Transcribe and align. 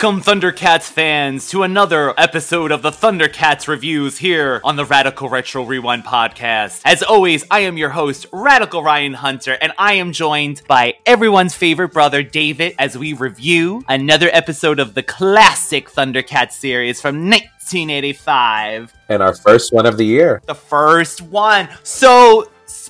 Welcome, 0.00 0.22
Thundercats 0.22 0.88
fans, 0.88 1.48
to 1.48 1.64
another 1.64 2.14
episode 2.16 2.70
of 2.70 2.82
the 2.82 2.92
Thundercats 2.92 3.66
reviews 3.66 4.16
here 4.16 4.60
on 4.62 4.76
the 4.76 4.84
Radical 4.84 5.28
Retro 5.28 5.64
Rewind 5.64 6.04
podcast. 6.04 6.82
As 6.84 7.02
always, 7.02 7.44
I 7.50 7.60
am 7.60 7.76
your 7.76 7.88
host, 7.88 8.24
Radical 8.32 8.84
Ryan 8.84 9.14
Hunter, 9.14 9.58
and 9.60 9.72
I 9.76 9.94
am 9.94 10.12
joined 10.12 10.62
by 10.68 10.94
everyone's 11.04 11.56
favorite 11.56 11.92
brother, 11.92 12.22
David, 12.22 12.76
as 12.78 12.96
we 12.96 13.12
review 13.12 13.82
another 13.88 14.30
episode 14.32 14.78
of 14.78 14.94
the 14.94 15.02
classic 15.02 15.90
Thundercats 15.90 16.52
series 16.52 17.00
from 17.00 17.28
1985 17.28 18.94
And 19.08 19.20
our 19.20 19.34
first 19.34 19.72
one 19.72 19.84
of 19.84 19.96
the 19.96 20.06
year. 20.06 20.40
the 20.46 20.54
first 20.54 21.22
one. 21.22 21.68
So, 21.82 22.48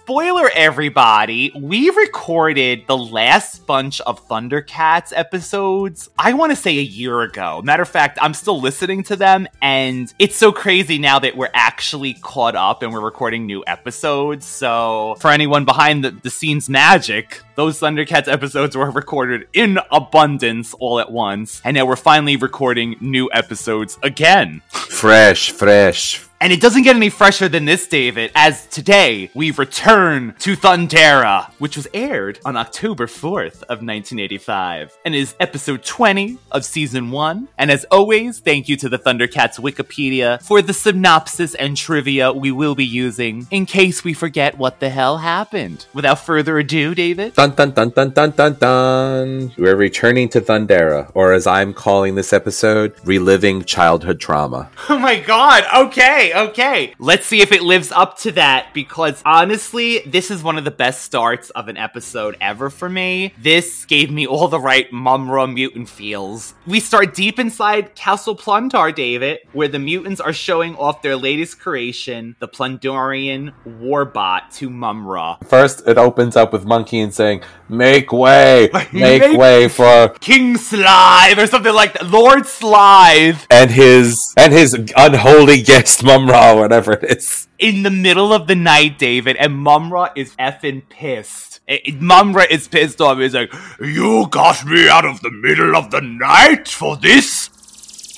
spoiler 0.08 0.48
everybody, 0.54 1.52
we 1.54 1.90
recorded 1.90 2.82
the 2.86 2.96
last 2.96 3.66
bunch 3.66 4.00
of 4.00 4.26
Thundercats 4.26 5.12
episodes, 5.14 6.08
I 6.18 6.32
want 6.32 6.50
to 6.50 6.56
say 6.56 6.78
a 6.78 6.82
year 6.82 7.20
ago. 7.20 7.60
Matter 7.62 7.82
of 7.82 7.90
fact, 7.90 8.18
I'm 8.22 8.32
still 8.32 8.58
listening 8.58 9.02
to 9.02 9.16
them, 9.16 9.46
and 9.60 10.10
it's 10.18 10.36
so 10.36 10.50
crazy 10.50 10.96
now 10.96 11.18
that 11.18 11.36
we're 11.36 11.50
actually 11.52 12.14
caught 12.14 12.56
up 12.56 12.82
and 12.82 12.90
we're 12.90 13.02
recording 13.02 13.44
new 13.44 13.62
episodes. 13.66 14.46
So, 14.46 15.16
for 15.20 15.30
anyone 15.30 15.66
behind 15.66 16.02
the, 16.02 16.12
the 16.12 16.30
scenes 16.30 16.70
magic, 16.70 17.42
those 17.56 17.78
Thundercats 17.78 18.32
episodes 18.32 18.74
were 18.74 18.90
recorded 18.90 19.46
in 19.52 19.78
abundance 19.92 20.72
all 20.72 21.00
at 21.00 21.12
once, 21.12 21.60
and 21.66 21.76
now 21.76 21.84
we're 21.84 21.96
finally 21.96 22.36
recording 22.36 22.96
new 23.02 23.28
episodes 23.34 23.98
again. 24.02 24.62
Fresh, 24.70 25.50
fresh. 25.50 26.27
And 26.40 26.52
it 26.52 26.60
doesn't 26.60 26.82
get 26.82 26.94
any 26.94 27.10
fresher 27.10 27.48
than 27.48 27.64
this, 27.64 27.88
David, 27.88 28.30
as 28.36 28.66
today 28.66 29.28
we 29.34 29.50
return 29.50 30.36
to 30.38 30.54
Thundera, 30.56 31.50
which 31.58 31.76
was 31.76 31.88
aired 31.92 32.38
on 32.44 32.56
October 32.56 33.08
4th 33.08 33.62
of 33.62 33.82
1985, 33.82 34.96
and 35.04 35.16
is 35.16 35.34
episode 35.40 35.82
20 35.82 36.38
of 36.52 36.64
season 36.64 37.10
1. 37.10 37.48
And 37.58 37.72
as 37.72 37.84
always, 37.90 38.38
thank 38.38 38.68
you 38.68 38.76
to 38.76 38.88
the 38.88 39.00
Thundercats 39.00 39.58
Wikipedia 39.58 40.40
for 40.40 40.62
the 40.62 40.72
synopsis 40.72 41.56
and 41.56 41.76
trivia 41.76 42.32
we 42.32 42.52
will 42.52 42.76
be 42.76 42.86
using 42.86 43.48
in 43.50 43.66
case 43.66 44.04
we 44.04 44.14
forget 44.14 44.56
what 44.56 44.78
the 44.78 44.90
hell 44.90 45.18
happened. 45.18 45.86
Without 45.92 46.20
further 46.20 46.56
ado, 46.58 46.94
David. 46.94 47.34
Dun 47.34 47.50
dun 47.50 47.72
dun 47.72 47.90
dun 47.90 48.10
dun 48.10 48.30
dun 48.30 48.54
dun. 48.54 49.52
We're 49.58 49.74
returning 49.74 50.28
to 50.28 50.40
Thundera, 50.40 51.10
or 51.14 51.32
as 51.32 51.48
I'm 51.48 51.74
calling 51.74 52.14
this 52.14 52.32
episode, 52.32 52.94
reliving 53.04 53.64
childhood 53.64 54.20
trauma. 54.20 54.70
Oh 54.88 54.98
my 54.98 55.18
god, 55.18 55.64
okay, 55.74 56.27
okay. 56.34 56.94
Let's 56.98 57.26
see 57.26 57.40
if 57.40 57.52
it 57.52 57.62
lives 57.62 57.92
up 57.92 58.18
to 58.20 58.32
that 58.32 58.74
because 58.74 59.22
honestly, 59.24 60.00
this 60.06 60.30
is 60.30 60.42
one 60.42 60.58
of 60.58 60.64
the 60.64 60.70
best 60.70 61.02
starts 61.02 61.50
of 61.50 61.68
an 61.68 61.76
episode 61.76 62.36
ever 62.40 62.70
for 62.70 62.88
me. 62.88 63.34
This 63.38 63.84
gave 63.84 64.10
me 64.10 64.26
all 64.26 64.48
the 64.48 64.60
right 64.60 64.90
Mumra 64.90 65.52
mutant 65.52 65.88
feels. 65.88 66.54
We 66.66 66.80
start 66.80 67.14
deep 67.14 67.38
inside 67.38 67.94
Castle 67.94 68.36
Plundar, 68.36 68.94
David, 68.94 69.38
where 69.52 69.68
the 69.68 69.78
mutants 69.78 70.20
are 70.20 70.32
showing 70.32 70.76
off 70.76 71.02
their 71.02 71.16
latest 71.16 71.60
creation, 71.60 72.36
the 72.38 72.48
Plundarian 72.48 73.52
Warbot 73.66 74.52
to 74.56 74.70
Mumra. 74.70 75.44
First, 75.46 75.86
it 75.86 75.98
opens 75.98 76.36
up 76.36 76.52
with 76.52 76.64
Monkian 76.64 77.12
saying, 77.12 77.42
Make 77.68 78.12
way! 78.12 78.70
Make, 78.92 78.92
Make- 78.92 79.38
way 79.38 79.68
for. 79.68 80.08
King 80.20 80.56
Slithe 80.56 81.38
or 81.38 81.46
something 81.46 81.74
like 81.74 81.92
that. 81.94 82.06
Lord 82.06 82.46
Slithe. 82.46 83.38
And 83.50 83.70
his 83.70 84.32
and 84.36 84.52
his 84.52 84.74
unholy 84.96 85.62
guest 85.62 86.00
Mumra, 86.02 86.17
or 86.26 86.60
whatever 86.60 86.92
it 86.94 87.04
is. 87.04 87.46
in 87.58 87.82
the 87.82 87.90
middle 87.90 88.32
of 88.32 88.46
the 88.46 88.54
night, 88.54 88.98
David, 88.98 89.36
and 89.36 89.54
Mumra 89.54 90.10
is 90.16 90.34
effing 90.36 90.82
pissed. 90.88 91.60
Eh, 91.68 91.78
eh, 91.84 91.90
Mumra 91.92 92.50
is 92.50 92.66
pissed 92.66 93.00
off. 93.00 93.18
He's 93.18 93.34
like, 93.34 93.52
You 93.80 94.26
got 94.30 94.64
me 94.64 94.88
out 94.88 95.04
of 95.04 95.20
the 95.20 95.30
middle 95.30 95.76
of 95.76 95.90
the 95.90 96.00
night 96.00 96.68
for 96.68 96.96
this? 96.96 97.50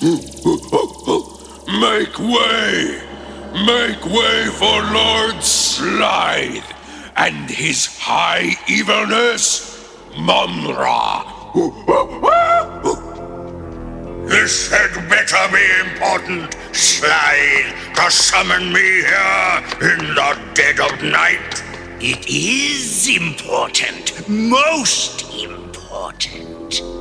Make 1.80 2.18
way! 2.18 3.02
Make 3.66 4.04
way 4.06 4.46
for 4.46 4.82
Lord 4.92 5.42
Slithe 5.42 6.62
and 7.16 7.50
his 7.50 7.86
high 7.98 8.56
evilness, 8.68 9.76
Mumra. 10.14 11.26
This 14.30 14.70
had 14.70 14.94
better 15.08 15.52
be 15.52 15.91
important, 15.91 16.54
Slithe, 16.72 17.74
to 17.96 18.10
summon 18.12 18.72
me 18.72 19.02
here 19.02 19.91
in 19.91 20.14
the 20.14 20.38
dead 20.54 20.78
of 20.78 21.02
night. 21.02 21.64
It 22.00 22.28
is 22.28 23.08
important. 23.08 24.28
Most 24.28 25.34
important. 25.34 26.99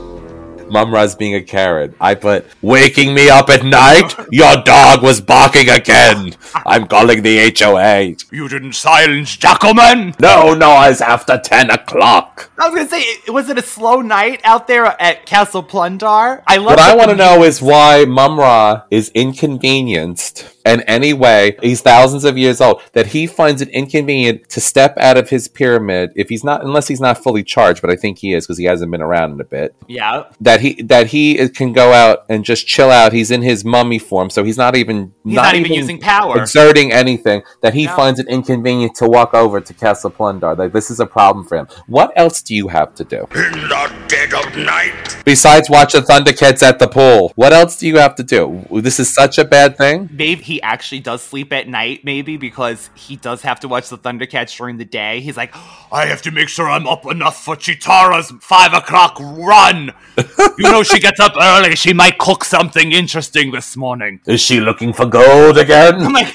Mumra's 0.70 1.16
being 1.16 1.36
a 1.36 1.42
Karen. 1.42 1.96
I 2.00 2.16
put, 2.16 2.46
Waking 2.62 3.14
me 3.14 3.30
up 3.30 3.50
at 3.50 3.64
night? 3.64 4.14
Your 4.32 4.62
dog 4.64 5.02
was 5.02 5.22
barking 5.22 5.70
again! 5.70 6.36
I'm 6.66 6.88
calling 6.88 7.22
the 7.22 7.54
HOA. 7.58 8.16
You 8.32 8.48
didn't 8.48 8.74
silence 8.74 9.36
Jackalman? 9.38 10.20
No, 10.20 10.54
no, 10.54 10.82
it's 10.84 11.02
after 11.02 11.38
10 11.38 11.70
o'clock. 11.70 12.52
I 12.58 12.70
was 12.70 12.78
gonna 12.78 12.90
say, 12.90 13.32
was 13.32 13.50
it 13.50 13.58
a 13.58 13.62
slow 13.62 14.02
night 14.02 14.42
out 14.44 14.68
there 14.68 14.86
at 15.02 15.26
Castle 15.26 15.64
Plundar? 15.64 16.44
I 16.48 16.58
love 16.58 16.66
What 16.68 16.80
I 16.80 16.96
want 16.96 17.12
to 17.12 17.16
know 17.16 17.44
is 17.44 17.62
why 17.62 18.06
Mumra 18.08 18.84
is 18.92 19.10
inconvenienced 19.16 20.59
in 20.66 20.82
any 20.82 21.14
way. 21.14 21.58
He's 21.62 21.82
thousands 21.82 22.24
of 22.26 22.38
years 22.38 22.62
old 22.62 22.82
that 22.94 23.08
he 23.08 23.28
finds 23.28 23.62
it 23.62 23.70
inconvenient 23.70 24.50
to 24.50 24.62
step 24.62 24.98
out 24.98 25.18
of 25.18 25.30
his 25.30 25.48
pyramid 25.48 26.12
if 26.16 26.30
he's 26.30 26.44
not, 26.44 26.64
unless 26.64 26.88
he's 26.88 27.02
not 27.02 27.18
fully 27.18 27.44
charged. 27.44 27.82
But 27.82 27.90
I 27.90 27.96
think 27.96 28.20
he 28.20 28.34
is 28.34 28.46
because 28.46 28.58
he 28.58 28.66
hasn't 28.66 28.92
been 28.92 29.02
around 29.02 29.34
in 29.34 29.42
a 29.42 29.46
bit. 29.46 29.76
Yeah. 29.88 30.24
That 30.42 30.62
he 30.62 30.82
that 30.84 31.08
he 31.08 31.50
can 31.50 31.74
go 31.74 31.94
out 31.94 32.26
and 32.30 32.44
just 32.46 32.68
chill 32.68 32.90
out. 32.92 33.14
He's 33.14 33.32
in 33.32 33.42
his 33.42 33.64
mummy 33.66 34.00
form, 34.00 34.30
so 34.30 34.44
he's 34.44 34.58
not 34.58 34.76
even 34.76 35.14
He's 35.24 35.36
not, 35.36 35.56
even 35.56 35.72
using 35.74 36.00
power. 36.00 36.40
exerting 36.42 36.92
anything. 36.92 37.44
That 37.62 37.74
he 37.74 37.86
No. 37.86 37.96
finds 37.96 38.20
it 38.20 38.28
inconvenient 38.28 38.96
to 38.96 39.08
walk 39.08 39.34
over 39.34 39.62
to 39.62 39.74
Castle 39.74 40.10
Plundar. 40.12 40.58
Like 40.58 40.74
this 40.74 40.90
is 40.92 41.00
a 41.00 41.06
problem 41.06 41.46
for 41.46 41.58
him. 41.58 41.68
What 41.88 42.12
else 42.16 42.42
do 42.42 42.56
you 42.56 42.68
have 42.70 42.96
to 42.96 43.04
do 43.04 43.28
In 43.36 43.52
the 43.52 43.92
dead 44.08 44.34
of 44.34 44.56
night. 44.58 45.18
besides 45.26 45.70
watch 45.70 45.94
the 45.94 46.02
Thundercats 46.02 46.64
at 46.64 46.80
the 46.80 46.88
pool? 46.88 47.32
What 47.36 47.54
else 47.54 47.78
do 47.78 47.88
you 47.88 47.98
have 47.98 48.16
to 48.16 48.24
do? 48.24 48.66
This 48.72 49.00
is 49.00 49.14
such 49.14 49.38
a 49.38 49.46
bad 49.46 49.78
thing. 49.78 50.10
Maybe 50.12 50.42
he 50.42 50.59
he 50.60 50.64
actually 50.64 51.00
does 51.00 51.24
sleep 51.24 51.54
at 51.54 51.70
night, 51.70 52.04
maybe 52.04 52.36
because 52.36 52.90
he 52.94 53.16
does 53.16 53.44
have 53.44 53.62
to 53.62 53.70
watch 53.70 53.88
the 53.88 53.98
Thundercats 53.98 54.56
during 54.58 54.76
the 54.76 54.84
day. 54.84 55.22
He's 55.22 55.38
like, 55.38 55.56
I 55.90 56.06
have 56.08 56.22
to 56.24 56.32
make 56.32 56.50
sure 56.50 56.70
I'm 56.70 56.86
up 56.86 57.06
enough 57.06 57.42
for 57.42 57.56
Cheetara's 57.56 58.34
five 58.42 58.74
o'clock 58.74 59.18
run. 59.20 59.94
you 60.58 60.64
know, 60.70 60.84
she 60.84 61.00
gets 61.00 61.22
up 61.22 61.34
early. 61.40 61.78
She 61.78 61.94
might 61.94 62.18
cook 62.18 62.44
something 62.44 62.92
interesting 62.92 63.52
this 63.52 63.78
morning. 63.78 64.20
Is 64.26 64.42
she 64.42 64.60
looking 64.60 64.92
for 64.92 65.06
gold 65.06 65.58
again? 65.58 65.96
Oh 66.00 66.10
my 66.10 66.30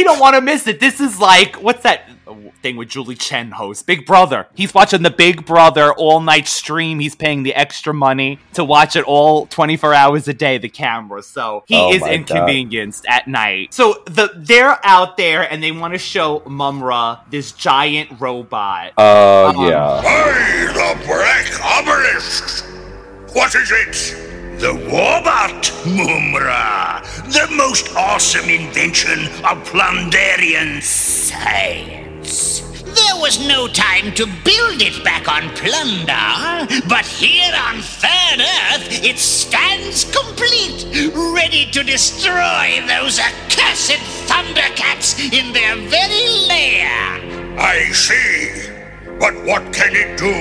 god. 0.00 0.10
He 0.12 0.16
don't 0.16 0.20
want 0.20 0.34
to 0.36 0.40
miss 0.40 0.66
it. 0.66 0.80
This 0.80 1.00
is 1.00 1.18
like 1.20 1.56
what's 1.62 1.82
that 1.82 2.08
thing 2.62 2.76
with 2.76 2.88
Julie 2.88 3.16
Chen 3.16 3.50
host? 3.50 3.86
Big 3.86 4.06
Brother. 4.06 4.46
He's 4.54 4.72
watching 4.72 5.02
the 5.02 5.10
Big 5.10 5.44
Brother 5.44 5.92
all 5.92 6.20
night 6.20 6.46
stream. 6.46 7.00
He's 7.00 7.14
paying 7.16 7.42
the 7.42 7.52
extra 7.54 7.92
money 7.92 8.38
to 8.54 8.64
watch 8.64 8.94
it 8.94 9.04
all 9.04 9.46
24 9.46 9.92
hours 9.94 10.28
a 10.28 10.34
day, 10.34 10.56
the 10.58 10.68
camera. 10.68 11.22
So 11.22 11.64
he 11.66 11.76
Oh 11.76 11.92
is 11.92 12.00
my 12.02 12.06
God. 12.08 12.14
inconvenienced 12.14 13.04
at 13.08 13.26
night. 13.26 13.74
So 13.74 14.02
the 14.06 14.30
they're 14.36 14.78
out 14.86 15.16
there 15.16 15.42
and 15.50 15.60
they 15.62 15.72
want 15.72 15.94
to 15.94 15.98
show 15.98 16.40
Mumra 16.40 17.20
this 17.30 17.50
giant 17.52 18.20
robot. 18.20 18.92
Oh 18.96 19.68
yeah. 19.68 20.00
Hey, 20.02 20.66
the 20.68 21.04
Black 21.06 21.60
Obelisk! 21.78 22.64
What 23.34 23.54
is 23.54 23.70
it? 23.72 24.29
The 24.60 24.74
Warbot, 24.92 25.72
Mumra, 25.96 27.00
the 27.32 27.48
most 27.56 27.96
awesome 27.96 28.44
invention 28.50 29.20
of 29.42 29.64
Plundarian 29.64 30.82
science. 30.82 32.60
There 32.84 33.16
was 33.16 33.40
no 33.48 33.68
time 33.68 34.12
to 34.16 34.26
build 34.26 34.82
it 34.82 35.02
back 35.02 35.28
on 35.28 35.48
Plunder, 35.56 36.68
but 36.90 37.06
here 37.06 37.50
on 37.56 37.80
Third 37.80 38.40
Earth, 38.40 39.02
it 39.02 39.16
stands 39.18 40.04
complete, 40.04 40.84
ready 41.34 41.64
to 41.70 41.82
destroy 41.82 42.84
those 42.86 43.18
accursed 43.18 43.96
Thundercats 44.28 45.18
in 45.32 45.54
their 45.54 45.76
very 45.88 46.46
lair. 46.48 47.56
I 47.58 47.90
see. 47.92 48.68
But 49.18 49.42
what 49.46 49.72
can 49.72 49.96
it 49.96 50.18
do 50.18 50.34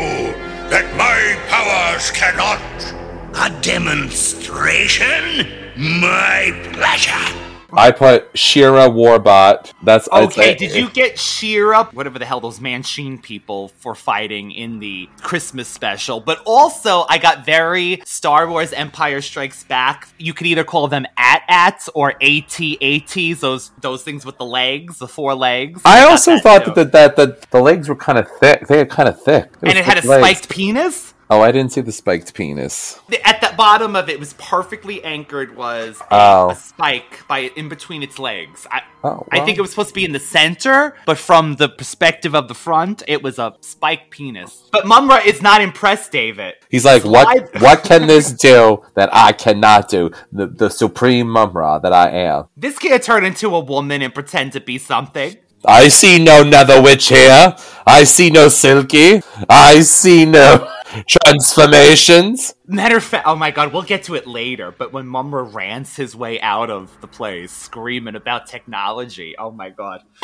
that 0.70 0.94
my 0.98 1.40
powers 1.48 2.12
cannot? 2.12 2.99
A 3.36 3.50
demonstration? 3.62 5.48
My 5.78 6.70
pleasure. 6.74 7.46
I 7.72 7.92
put 7.92 8.38
She-Ra 8.38 8.88
Warbot. 8.88 9.72
That's 9.84 10.10
Okay, 10.12 10.56
did 10.56 10.74
you 10.74 10.90
get 10.90 11.20
She-Ra, 11.20 11.86
whatever 11.92 12.18
the 12.18 12.26
hell 12.26 12.40
those 12.40 12.60
Manchine 12.60 13.22
people 13.22 13.70
for 13.80 13.94
fighting 13.94 14.52
in 14.52 14.80
the 14.80 15.08
Christmas 15.22 15.68
special? 15.68 16.20
But 16.20 16.42
also, 16.46 17.06
I 17.08 17.20
got 17.20 17.46
very 17.46 18.02
Star 18.06 18.50
Wars 18.50 18.74
Empire 18.74 19.22
Strikes 19.22 19.64
Back. 19.64 20.10
You 20.18 20.34
could 20.34 20.48
either 20.48 20.64
call 20.64 20.88
them 20.88 21.06
AT-ATs 21.18 21.90
or 21.94 22.16
AT-ATs, 22.22 23.40
those 23.40 23.72
those 23.82 24.04
things 24.04 24.26
with 24.26 24.38
the 24.38 24.46
legs, 24.46 24.98
the 24.98 25.08
four 25.08 25.36
legs. 25.36 25.82
I 25.86 26.02
got 26.02 26.12
also 26.12 26.32
that 26.32 26.44
thought 26.44 26.66
too. 26.66 26.74
that, 26.74 26.92
that 26.92 27.16
that 27.18 27.52
the 27.52 27.62
legs 27.62 27.88
were 27.88 27.96
kind 27.96 28.18
of 28.18 28.28
thick. 28.40 28.68
They 28.68 28.78
were 28.78 28.86
kind 28.86 29.08
of 29.08 29.22
thick. 29.22 29.52
and 29.62 29.78
it 29.78 29.86
had 29.86 30.04
a 30.04 30.08
legs. 30.08 30.40
spiked 30.40 30.50
penis. 30.50 31.14
Oh, 31.32 31.42
I 31.42 31.52
didn't 31.52 31.72
see 31.74 31.82
the 31.82 31.92
spiked 31.92 32.34
penis. 32.34 33.00
At 33.24 33.40
the 33.40 33.54
bottom 33.56 33.96
of 33.96 34.10
it 34.10 34.20
was 34.20 34.34
perfectly 34.34 35.04
anchored 35.04 35.56
was 35.56 36.00
a, 36.02 36.06
Oh. 36.10 36.50
a 36.52 36.56
spike 36.56 37.28
by 37.28 37.52
in 37.56 37.70
between 37.70 38.02
its 38.02 38.18
legs. 38.18 38.66
I, 38.72 38.82
Oh, 39.04 39.26
I 39.32 39.40
think 39.46 39.58
it 39.58 39.62
was 39.62 39.70
supposed 39.70 39.90
to 39.90 39.94
be 39.96 40.04
in 40.04 40.12
the 40.12 40.20
center, 40.20 40.96
but 41.06 41.18
from 41.20 41.56
the 41.58 41.70
perspective 41.70 42.34
of 42.36 42.48
the 42.48 42.56
front, 42.56 43.04
it 43.08 43.22
was 43.22 43.38
a 43.38 43.54
spiked 43.62 44.10
penis. 44.10 44.64
But 44.72 44.86
Mumra 44.86 45.24
is 45.26 45.42
not 45.42 45.62
impressed, 45.62 46.12
David. 46.12 46.56
He's 46.70 46.84
like, 46.84 47.06
what? 47.06 47.28
Slide- 47.28 47.62
What 47.62 47.84
can 47.84 48.08
this 48.08 48.32
do 48.32 48.82
that 48.96 49.10
I 49.14 49.32
cannot 49.32 49.88
do? 49.88 50.10
The 50.32 50.48
the 50.48 50.70
supreme 50.70 51.28
Mumra 51.28 51.80
that 51.84 51.94
I 51.94 52.10
am. 52.10 52.46
This 52.58 52.80
can't 52.80 53.04
turn 53.04 53.24
into 53.24 53.56
a 53.56 53.60
woman 53.60 54.02
and 54.02 54.14
pretend 54.14 54.54
to 54.54 54.60
be 54.62 54.78
something. 54.80 55.36
I 55.64 55.90
see 55.90 56.24
no 56.24 56.42
nether 56.44 56.82
witch 56.82 57.10
here. 57.10 57.56
I 57.86 58.04
see 58.06 58.30
no 58.32 58.48
silky. 58.50 59.22
I 59.50 59.82
see 59.82 60.26
no 60.26 60.68
transformations. 61.08 62.54
Matter 62.68 62.98
of 62.98 63.04
fact, 63.04 63.28
oh 63.28 63.36
my 63.36 63.52
god, 63.52 63.74
we'll 63.74 63.84
get 63.84 64.04
to 64.04 64.16
it 64.16 64.28
later. 64.28 64.72
But 64.72 64.94
when 64.94 65.06
Mumra 65.06 65.54
rants 65.54 65.96
his 65.96 66.16
way 66.16 66.40
out 66.42 66.70
of 66.70 67.00
the 67.02 67.08
place, 67.08 67.52
screaming 67.52 68.16
about 68.16 68.48
technology, 68.48 69.36
oh 69.38 69.52
my 69.52 69.70
god. 69.70 70.04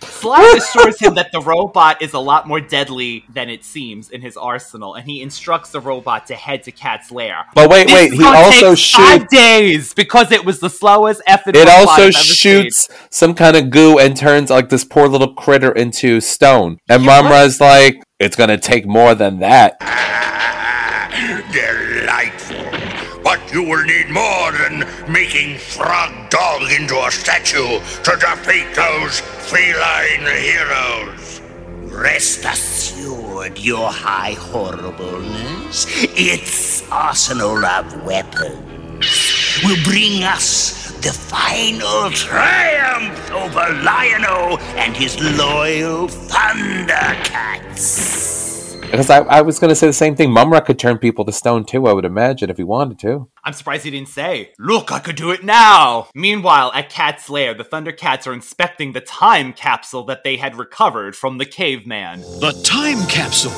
Sly 0.00 0.54
assures 0.56 1.00
him 1.00 1.14
that 1.14 1.32
the 1.32 1.40
robot 1.40 2.00
is 2.00 2.12
a 2.12 2.18
lot 2.18 2.46
more 2.46 2.60
deadly 2.60 3.24
than 3.32 3.48
it 3.48 3.64
seems 3.64 4.10
in 4.10 4.20
his 4.20 4.36
arsenal, 4.36 4.94
and 4.94 5.04
he 5.04 5.20
instructs 5.20 5.70
the 5.70 5.80
robot 5.80 6.26
to 6.26 6.34
head 6.34 6.62
to 6.64 6.72
Cat's 6.72 7.10
lair. 7.10 7.44
But 7.54 7.70
wait, 7.70 7.88
This 7.88 8.10
wait, 8.10 8.12
he 8.12 8.24
also 8.24 8.74
take 8.74 8.94
five 8.94 9.28
days 9.28 9.94
because 9.94 10.30
it 10.30 10.44
was 10.44 10.60
the 10.60 10.70
slowest 10.70 11.22
effort. 11.26 11.56
It 11.56 11.68
also 11.68 12.04
I've 12.04 12.14
seen. 12.14 12.62
shoots 12.62 12.88
some 13.10 13.34
kind 13.34 13.56
of 13.56 13.70
goo 13.70 13.98
and 13.98 14.16
turns 14.16 14.50
like 14.50 14.68
this 14.68 14.84
poor 14.84 15.08
little 15.08 15.34
critter 15.34 15.72
into 15.72 16.20
stone. 16.20 16.78
And 16.88 17.04
Yeah, 17.04 17.22
Mumra's 17.22 17.60
like, 17.60 18.02
it's 18.22 18.36
gonna 18.36 18.56
take 18.56 18.86
more 18.86 19.16
than 19.16 19.40
that. 19.40 19.80
Delightful. 21.52 23.22
But 23.24 23.40
you 23.52 23.64
will 23.64 23.82
need 23.84 24.10
more 24.10 24.52
than 24.52 24.86
making 25.12 25.58
Frog 25.58 26.30
Dog 26.30 26.70
into 26.70 26.96
a 27.04 27.10
statue 27.10 27.80
to 28.04 28.16
defeat 28.20 28.74
those 28.74 29.20
feline 29.20 30.26
heroes. 30.40 31.40
Rest 31.92 32.44
assured, 32.44 33.58
your 33.58 33.90
high 33.90 34.34
horribleness, 34.34 35.86
its 36.16 36.88
arsenal 36.90 37.64
of 37.64 38.04
weapons 38.04 39.60
will 39.64 39.82
bring 39.82 40.22
us 40.22 40.92
the 41.02 41.12
final 41.12 42.10
triumph 42.10 43.21
over 43.32 43.72
Lion-O 43.82 44.58
and 44.76 44.96
his 44.96 45.20
loyal 45.38 46.08
Thundercats. 46.08 48.52
Because 48.92 49.08
I, 49.08 49.20
I 49.20 49.40
was 49.40 49.58
gonna 49.58 49.74
say 49.74 49.86
the 49.86 49.92
same 49.94 50.14
thing. 50.14 50.28
Mumra 50.28 50.62
could 50.62 50.78
turn 50.78 50.98
people 50.98 51.24
to 51.24 51.32
stone 51.32 51.64
too. 51.64 51.86
I 51.86 51.94
would 51.94 52.04
imagine 52.04 52.50
if 52.50 52.58
he 52.58 52.62
wanted 52.62 52.98
to. 52.98 53.26
I'm 53.42 53.54
surprised 53.54 53.84
he 53.84 53.90
didn't 53.90 54.10
say, 54.10 54.52
Look, 54.58 54.92
I 54.92 54.98
could 54.98 55.16
do 55.16 55.30
it 55.30 55.42
now! 55.42 56.08
Meanwhile, 56.14 56.72
at 56.74 56.90
Cat's 56.90 57.30
Lair, 57.30 57.54
the 57.54 57.64
Thundercats 57.64 58.26
are 58.26 58.34
inspecting 58.34 58.92
the 58.92 59.00
time 59.00 59.54
capsule 59.54 60.04
that 60.04 60.24
they 60.24 60.36
had 60.36 60.56
recovered 60.56 61.16
from 61.16 61.38
the 61.38 61.46
caveman. 61.46 62.20
The 62.20 62.52
time 62.64 63.08
capsule. 63.08 63.52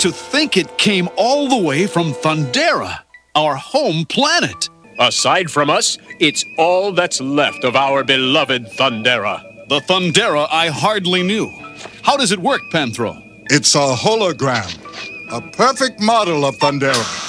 To 0.00 0.12
think 0.12 0.58
it 0.58 0.76
came 0.76 1.08
all 1.16 1.48
the 1.48 1.66
way 1.66 1.86
from 1.86 2.12
Thundera, 2.12 2.98
our 3.34 3.56
home 3.56 4.04
planet. 4.04 4.68
Aside 5.00 5.48
from 5.48 5.70
us, 5.70 5.96
it's 6.18 6.44
all 6.56 6.90
that's 6.90 7.20
left 7.20 7.62
of 7.62 7.76
our 7.76 8.02
beloved 8.02 8.66
Thundera. 8.72 9.68
The 9.68 9.78
Thundera 9.78 10.48
I 10.50 10.68
hardly 10.68 11.22
knew. 11.22 11.48
How 12.02 12.16
does 12.16 12.32
it 12.32 12.40
work, 12.40 12.62
Panthro? 12.72 13.16
It's 13.50 13.76
a 13.76 13.94
hologram, 13.94 14.68
a 15.30 15.40
perfect 15.52 16.00
model 16.00 16.44
of 16.44 16.56
Thundera. 16.56 17.26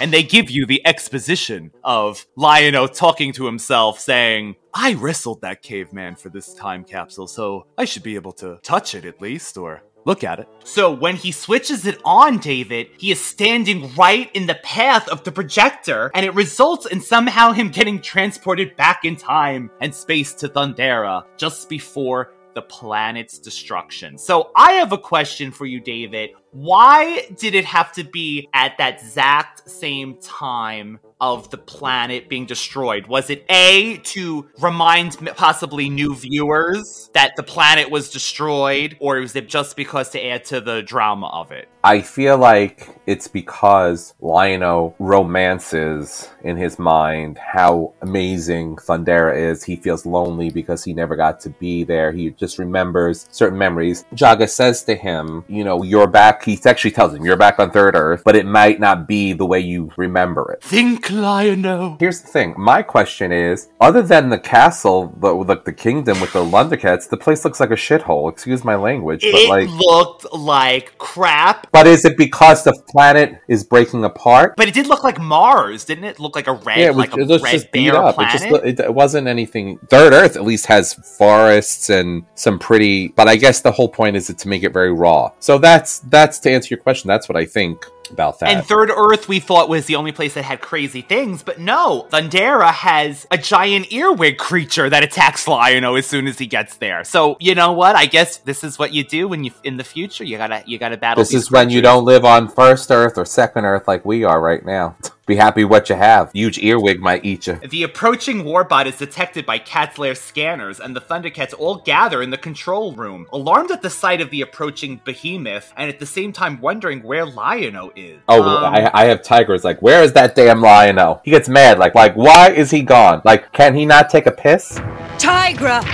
And 0.00 0.12
they 0.12 0.22
give 0.22 0.50
you 0.50 0.66
the 0.66 0.86
exposition 0.86 1.72
of 1.82 2.26
Lion-O 2.36 2.86
talking 2.88 3.32
to 3.32 3.46
himself, 3.46 3.98
saying, 3.98 4.56
I 4.74 4.94
wrestled 4.94 5.40
that 5.40 5.62
caveman 5.62 6.14
for 6.14 6.28
this 6.28 6.52
time 6.54 6.84
capsule, 6.84 7.26
so 7.26 7.66
I 7.76 7.84
should 7.84 8.02
be 8.02 8.14
able 8.16 8.32
to 8.34 8.60
touch 8.62 8.94
it 8.94 9.04
at 9.04 9.20
least, 9.20 9.56
or 9.56 9.82
look 10.04 10.24
at 10.24 10.38
it. 10.38 10.48
So 10.64 10.90
when 10.92 11.16
he 11.16 11.32
switches 11.32 11.86
it 11.86 12.00
on, 12.04 12.38
David, 12.38 12.88
he 12.98 13.10
is 13.10 13.20
standing 13.20 13.94
right 13.94 14.30
in 14.34 14.46
the 14.46 14.58
path 14.62 15.08
of 15.08 15.24
the 15.24 15.32
projector, 15.32 16.10
and 16.14 16.24
it 16.24 16.34
results 16.34 16.86
in 16.86 17.00
somehow 17.00 17.52
him 17.52 17.70
getting 17.70 18.00
transported 18.00 18.76
back 18.76 19.04
in 19.04 19.16
time 19.16 19.70
and 19.80 19.94
space 19.94 20.32
to 20.34 20.48
Thundera 20.48 21.24
just 21.36 21.68
before 21.68 22.32
the 22.54 22.62
planet's 22.62 23.38
destruction. 23.38 24.18
So 24.18 24.50
I 24.56 24.72
have 24.72 24.92
a 24.92 24.98
question 24.98 25.52
for 25.52 25.66
you, 25.66 25.80
David. 25.80 26.30
Why 26.50 27.28
did 27.36 27.54
it 27.54 27.64
have 27.66 27.92
to 27.92 28.04
be 28.04 28.48
at 28.54 28.78
that 28.78 29.00
exact 29.00 29.68
same 29.68 30.16
time 30.16 30.98
of 31.20 31.50
the 31.50 31.58
planet 31.58 32.28
being 32.28 32.46
destroyed? 32.46 33.06
Was 33.06 33.28
it 33.28 33.44
A, 33.48 33.98
to 33.98 34.48
remind 34.60 35.16
possibly 35.36 35.88
new 35.88 36.14
viewers 36.14 37.10
that 37.12 37.34
the 37.36 37.42
planet 37.42 37.90
was 37.90 38.10
destroyed, 38.10 38.96
or 39.00 39.18
was 39.18 39.34
it 39.34 39.48
just 39.48 39.76
because 39.76 40.10
to 40.10 40.24
add 40.24 40.44
to 40.46 40.60
the 40.60 40.82
drama 40.82 41.26
of 41.26 41.50
it? 41.50 41.68
I 41.82 42.00
feel 42.02 42.38
like 42.38 42.88
it's 43.06 43.28
because 43.28 44.14
Lion-O 44.20 44.94
romances 44.98 46.28
in 46.42 46.56
his 46.56 46.78
mind 46.78 47.38
how 47.38 47.94
amazing 48.02 48.76
Thundera 48.76 49.36
is. 49.36 49.64
He 49.64 49.76
feels 49.76 50.04
lonely 50.06 50.50
because 50.50 50.84
he 50.84 50.92
never 50.92 51.16
got 51.16 51.40
to 51.40 51.50
be 51.50 51.84
there. 51.84 52.12
He 52.12 52.30
just 52.30 52.58
remembers 52.58 53.26
certain 53.30 53.58
memories. 53.58 54.04
Jaga 54.14 54.48
says 54.48 54.84
to 54.84 54.94
him, 54.94 55.44
you 55.48 55.64
know, 55.64 55.82
you're 55.82 56.08
back 56.08 56.37
He 56.44 56.58
actually 56.64 56.90
tells 56.92 57.14
him, 57.14 57.24
You're 57.24 57.36
back 57.36 57.58
on 57.58 57.70
Third 57.70 57.94
Earth, 57.94 58.22
but 58.24 58.36
it 58.36 58.46
might 58.46 58.80
not 58.80 59.06
be 59.08 59.32
the 59.32 59.46
way 59.46 59.60
you 59.60 59.90
remember 59.96 60.52
it. 60.52 60.62
Think, 60.62 61.10
Lion-O. 61.10 61.96
Here's 62.00 62.20
the 62.20 62.28
thing. 62.28 62.54
My 62.58 62.82
question 62.82 63.32
is, 63.32 63.68
other 63.80 64.02
than 64.02 64.28
the 64.28 64.38
castle, 64.38 65.14
the, 65.20 65.32
like 65.32 65.64
the 65.64 65.72
kingdom 65.72 66.20
with 66.20 66.32
the 66.32 66.44
Lundercats, 66.44 67.08
the 67.08 67.16
place 67.16 67.44
looks 67.44 67.60
like 67.60 67.70
a 67.70 67.74
shithole. 67.74 68.30
Excuse 68.30 68.64
my 68.64 68.76
language, 68.76 69.22
but 69.22 69.34
It 69.40 69.48
like, 69.48 69.68
looked 69.68 70.32
like 70.32 70.96
crap, 70.98 71.70
but 71.72 71.86
is 71.86 72.04
it 72.04 72.16
because 72.16 72.64
the 72.64 72.72
planet 72.88 73.40
is 73.48 73.64
breaking 73.64 74.04
apart? 74.04 74.54
but 74.56 74.68
it 74.68 74.74
did 74.74 74.86
look 74.86 75.04
like 75.04 75.18
Mars, 75.20 75.84
didn't 75.84 76.04
it? 76.04 76.20
Look 76.20 76.34
like 76.36 76.46
a 76.46 76.52
red, 76.52 76.78
Yeah, 76.78 76.86
it, 76.86 76.94
was, 76.94 77.08
like 77.08 77.16
a 77.16 77.20
it 77.20 77.42
red 77.42 77.52
just 77.52 77.72
beat 77.72 77.90
up. 77.90 78.14
It 78.14 78.16
planet. 78.16 78.32
just 78.32 78.64
it, 78.64 78.80
it 78.80 78.94
wasn't 78.94 79.26
anything. 79.28 79.78
Third 79.88 80.12
Earth 80.12 80.36
at 80.36 80.44
least 80.44 80.66
has 80.66 80.94
forests 80.94 81.90
and 81.90 82.24
some 82.34 82.58
pretty. 82.58 83.08
But 83.08 83.28
I 83.28 83.36
guess 83.36 83.60
the 83.60 83.72
whole 83.72 83.88
point 83.88 84.16
is 84.16 84.28
to 84.28 84.48
make 84.48 84.62
it 84.62 84.72
very 84.72 84.92
raw. 84.92 85.30
So 85.38 85.58
that's 85.58 86.00
that's 86.00 86.27
to 86.40 86.50
answer 86.50 86.74
your 86.74 86.82
question. 86.82 87.08
That's 87.08 87.28
what 87.28 87.36
I 87.36 87.44
think 87.44 87.86
about 88.10 88.38
that. 88.40 88.50
And 88.50 88.64
Third 88.64 88.90
Earth, 88.90 89.28
we 89.28 89.40
thought 89.40 89.68
was 89.68 89.86
the 89.86 89.96
only 89.96 90.12
place 90.12 90.34
that 90.34 90.44
had 90.44 90.60
crazy 90.60 91.02
things, 91.02 91.42
but 91.42 91.58
no, 91.58 92.06
Thundera 92.10 92.70
has 92.70 93.26
a 93.30 93.38
giant 93.38 93.92
earwig 93.92 94.38
creature 94.38 94.88
that 94.90 95.02
attacks 95.02 95.46
Lion-O 95.46 95.94
as 95.94 96.06
soon 96.06 96.26
as 96.26 96.38
he 96.38 96.46
gets 96.46 96.76
there. 96.76 97.04
So 97.04 97.36
you 97.40 97.54
know 97.54 97.72
what? 97.72 97.96
I 97.96 98.06
guess 98.06 98.38
this 98.38 98.64
is 98.64 98.78
what 98.78 98.92
you 98.92 99.04
do 99.04 99.28
when 99.28 99.44
you 99.44 99.52
in 99.64 99.76
the 99.76 99.84
future. 99.84 100.24
You 100.24 100.36
gotta 100.36 100.62
you 100.66 100.78
gotta 100.78 100.96
battle. 100.96 101.22
this 101.22 101.34
is 101.34 101.50
when 101.50 101.70
you 101.70 101.80
don't 101.80 102.04
live 102.04 102.24
on 102.24 102.48
first 102.48 102.90
Earth 102.90 103.18
or 103.18 103.24
second 103.24 103.64
Earth 103.64 103.86
like 103.86 104.04
we 104.04 104.24
are 104.24 104.40
right 104.40 104.64
now. 104.64 104.96
Be 105.28 105.36
happy 105.36 105.62
what 105.62 105.90
you 105.90 105.94
have. 105.94 106.32
Huge 106.32 106.58
earwig 106.58 107.00
might 107.00 107.22
eat 107.22 107.46
you. 107.46 107.56
The 107.56 107.82
approaching 107.82 108.44
warbot 108.44 108.86
is 108.86 108.96
detected 108.96 109.44
by 109.44 109.58
Cat's 109.58 109.98
Lair 109.98 110.14
scanners, 110.14 110.80
and 110.80 110.96
the 110.96 111.02
Thundercats 111.02 111.52
all 111.58 111.76
gather 111.76 112.22
in 112.22 112.30
the 112.30 112.38
control 112.38 112.92
room, 112.92 113.26
alarmed 113.30 113.70
at 113.70 113.82
the 113.82 113.90
sight 113.90 114.22
of 114.22 114.30
the 114.30 114.40
approaching 114.40 115.02
behemoth, 115.04 115.70
and 115.76 115.90
at 115.90 115.98
the 115.98 116.06
same 116.06 116.32
time 116.32 116.58
wondering 116.62 117.02
where 117.02 117.26
Lion-O 117.26 117.92
is. 117.94 118.20
Oh, 118.26 118.42
Um, 118.42 118.74
I, 118.74 118.90
I 118.94 119.04
have 119.04 119.22
tigers. 119.22 119.64
Like, 119.64 119.82
where 119.82 120.02
is 120.02 120.14
that 120.14 120.34
damn 120.34 120.62
lion? 120.62 120.98
He 121.22 121.30
gets 121.30 121.46
mad. 121.46 121.78
Like, 121.78 121.94
like, 121.94 122.14
why 122.14 122.48
is 122.50 122.70
he 122.70 122.80
gone? 122.80 123.20
Like, 123.22 123.52
can 123.52 123.74
he 123.74 123.84
not 123.84 124.08
take 124.08 124.24
a 124.24 124.32
piss? 124.32 124.78
Tygra! 125.18 125.84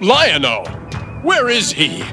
Lion-O, 0.00 0.64
where 1.22 1.48
is 1.48 1.72
he? 1.72 2.04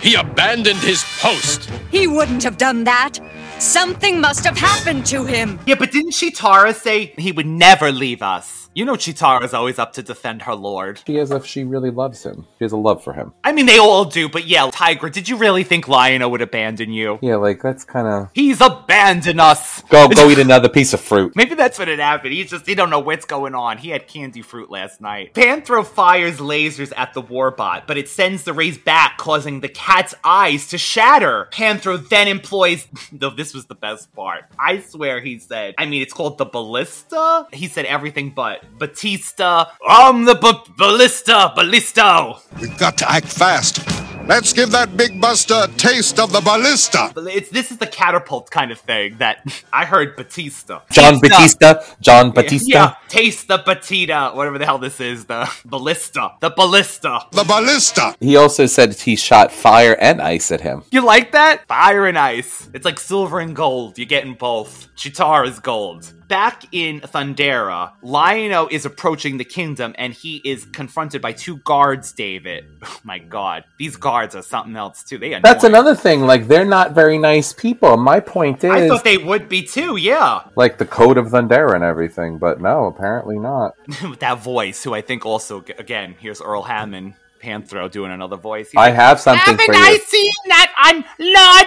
He 0.00 0.16
abandoned 0.16 0.80
his 0.80 1.04
post. 1.20 1.70
He 1.92 2.08
wouldn't 2.08 2.42
have 2.42 2.58
done 2.58 2.82
that. 2.84 3.20
Something 3.60 4.22
must 4.22 4.46
have 4.46 4.56
happened 4.56 5.04
to 5.06 5.26
him. 5.26 5.60
Yeah, 5.66 5.74
but 5.74 5.92
didn't 5.92 6.12
Cheetara 6.12 6.74
say 6.74 7.12
he 7.18 7.30
would 7.30 7.46
never 7.46 7.92
leave 7.92 8.22
us? 8.22 8.59
You 8.72 8.84
know 8.84 8.94
Cheetara 8.94 9.42
is 9.42 9.52
always 9.52 9.80
up 9.80 9.94
to 9.94 10.02
defend 10.02 10.42
her 10.42 10.54
lord. 10.54 11.02
She 11.04 11.18
as 11.18 11.32
if 11.32 11.44
she 11.44 11.64
really 11.64 11.90
loves 11.90 12.22
him. 12.22 12.46
She 12.58 12.64
has 12.64 12.70
a 12.70 12.76
love 12.76 13.02
for 13.02 13.12
him. 13.12 13.32
I 13.42 13.50
mean, 13.50 13.66
they 13.66 13.78
all 13.78 14.04
do, 14.04 14.28
but 14.28 14.46
yeah, 14.46 14.70
Tygra, 14.70 15.12
did 15.12 15.28
you 15.28 15.38
really 15.38 15.64
think 15.64 15.88
Lion-O 15.88 16.28
would 16.28 16.40
abandon 16.40 16.92
you? 16.92 17.18
Yeah, 17.20 17.34
like 17.36 17.60
that's 17.60 17.82
kind 17.82 18.06
of 18.06 18.30
He's 18.32 18.60
abandoned 18.60 19.40
us! 19.40 19.82
go 19.82 20.06
go 20.08 20.30
eat 20.30 20.38
another 20.38 20.68
piece 20.68 20.94
of 20.94 21.00
fruit. 21.00 21.32
Maybe 21.36 21.56
that's 21.56 21.80
what 21.80 21.88
it 21.88 21.98
happened. 21.98 22.32
He's 22.32 22.48
just, 22.48 22.64
he 22.64 22.76
don't 22.76 22.90
know 22.90 23.00
what's 23.00 23.24
going 23.24 23.56
on. 23.56 23.78
He 23.78 23.90
had 23.90 24.06
candy 24.06 24.40
fruit 24.42 24.70
last 24.70 25.00
night. 25.00 25.34
Panthro 25.34 25.84
fires 25.84 26.38
lasers 26.38 26.92
at 26.96 27.12
the 27.12 27.22
warbot, 27.22 27.88
but 27.88 27.98
it 27.98 28.08
sends 28.08 28.44
the 28.44 28.52
rays 28.52 28.78
back, 28.78 29.18
causing 29.18 29.60
the 29.60 29.68
cat's 29.68 30.14
eyes 30.22 30.68
to 30.68 30.78
shatter. 30.78 31.48
Panthro 31.52 32.08
then 32.08 32.28
employs, 32.28 32.86
though 33.12 33.30
this 33.30 33.52
was 33.52 33.66
the 33.66 33.74
best 33.74 34.14
part. 34.14 34.44
I 34.56 34.80
swear 34.80 35.20
he 35.20 35.40
said, 35.40 35.74
I 35.76 35.86
mean, 35.86 36.02
it's 36.02 36.12
called 36.12 36.38
the 36.38 36.44
ballista? 36.44 37.48
He 37.52 37.66
said 37.66 37.84
everything 37.86 38.30
but. 38.30 38.59
Batista, 38.78 39.66
I'm 39.86 40.24
the 40.24 40.34
b- 40.34 40.72
ballista, 40.76 41.52
ballisto. 41.56 42.40
We've 42.60 42.76
got 42.78 42.98
to 42.98 43.10
act 43.10 43.26
fast. 43.26 43.86
Let's 44.26 44.52
give 44.52 44.70
that 44.70 44.96
big 44.96 45.20
buster 45.20 45.62
a 45.64 45.68
taste 45.76 46.20
of 46.20 46.32
the 46.32 46.40
ballista. 46.40 47.12
It's, 47.16 47.50
this 47.50 47.72
is 47.72 47.78
the 47.78 47.86
catapult 47.86 48.50
kind 48.50 48.70
of 48.70 48.78
thing 48.78 49.16
that 49.18 49.44
I 49.72 49.84
heard 49.84 50.14
Batista. 50.14 50.82
John 50.90 51.18
Batista. 51.20 51.74
Batista. 51.74 51.96
John 52.00 52.30
Batista. 52.30 52.68
Yeah, 52.68 52.94
taste 53.08 53.48
the 53.48 53.58
batita, 53.58 54.34
whatever 54.36 54.58
the 54.58 54.66
hell 54.66 54.78
this 54.78 55.00
is, 55.00 55.24
the 55.24 55.50
ballista, 55.64 56.34
the 56.40 56.50
ballista. 56.50 57.26
The 57.32 57.44
ballista. 57.44 58.14
He 58.20 58.36
also 58.36 58.66
said 58.66 58.94
he 58.94 59.16
shot 59.16 59.50
fire 59.50 59.96
and 60.00 60.22
ice 60.22 60.52
at 60.52 60.60
him. 60.60 60.84
You 60.92 61.04
like 61.04 61.32
that? 61.32 61.66
Fire 61.66 62.06
and 62.06 62.18
ice. 62.18 62.68
It's 62.72 62.84
like 62.84 63.00
silver 63.00 63.40
and 63.40 63.56
gold. 63.56 63.98
You're 63.98 64.06
getting 64.06 64.34
both. 64.34 64.94
Chitar 64.94 65.44
is 65.46 65.58
gold. 65.58 66.12
Back 66.30 66.66
in 66.70 67.00
Thundera, 67.00 67.90
Lion-O 68.02 68.68
is 68.70 68.86
approaching 68.86 69.36
the 69.36 69.44
kingdom 69.44 69.96
and 69.98 70.12
he 70.12 70.40
is 70.44 70.64
confronted 70.64 71.20
by 71.20 71.32
two 71.32 71.56
guards, 71.58 72.12
David. 72.12 72.66
Oh 72.82 73.00
my 73.02 73.18
god. 73.18 73.64
These 73.78 73.96
guards 73.96 74.36
are 74.36 74.42
something 74.42 74.76
else 74.76 75.02
too. 75.02 75.18
They 75.18 75.34
are 75.34 75.40
That's 75.40 75.64
another 75.64 75.94
thing. 75.94 76.20
Like 76.20 76.46
they're 76.46 76.64
not 76.64 76.92
very 76.92 77.18
nice 77.18 77.52
people. 77.52 77.96
My 77.96 78.20
point 78.20 78.62
is 78.62 78.70
I 78.70 78.86
thought 78.88 79.02
they 79.04 79.18
would 79.18 79.48
be 79.48 79.62
too, 79.62 79.96
yeah. 79.96 80.42
like 80.54 80.78
the 80.78 80.86
code 80.86 81.18
of 81.18 81.26
Thundera 81.28 81.74
and 81.74 81.82
everything, 81.82 82.38
but 82.38 82.60
no, 82.60 82.86
apparently 82.86 83.38
not. 83.38 83.74
With 84.08 84.20
that 84.20 84.38
voice, 84.42 84.84
who 84.84 84.94
I 84.94 85.00
think 85.00 85.26
also, 85.26 85.64
again, 85.78 86.14
here's 86.20 86.40
Earl 86.40 86.62
Hammond, 86.62 87.14
Panthro 87.42 87.90
doing 87.90 88.12
another 88.12 88.36
voice. 88.36 88.70
He's 88.70 88.78
I 88.78 88.86
like, 88.86 88.94
have 88.94 89.18
something 89.18 89.56
Haven't 89.56 89.66
for 89.66 89.72
you. 89.74 89.80
I 89.80 89.98
seen 89.98 90.32
that 90.48 90.72
on 90.86 91.04
Lord 91.18 91.66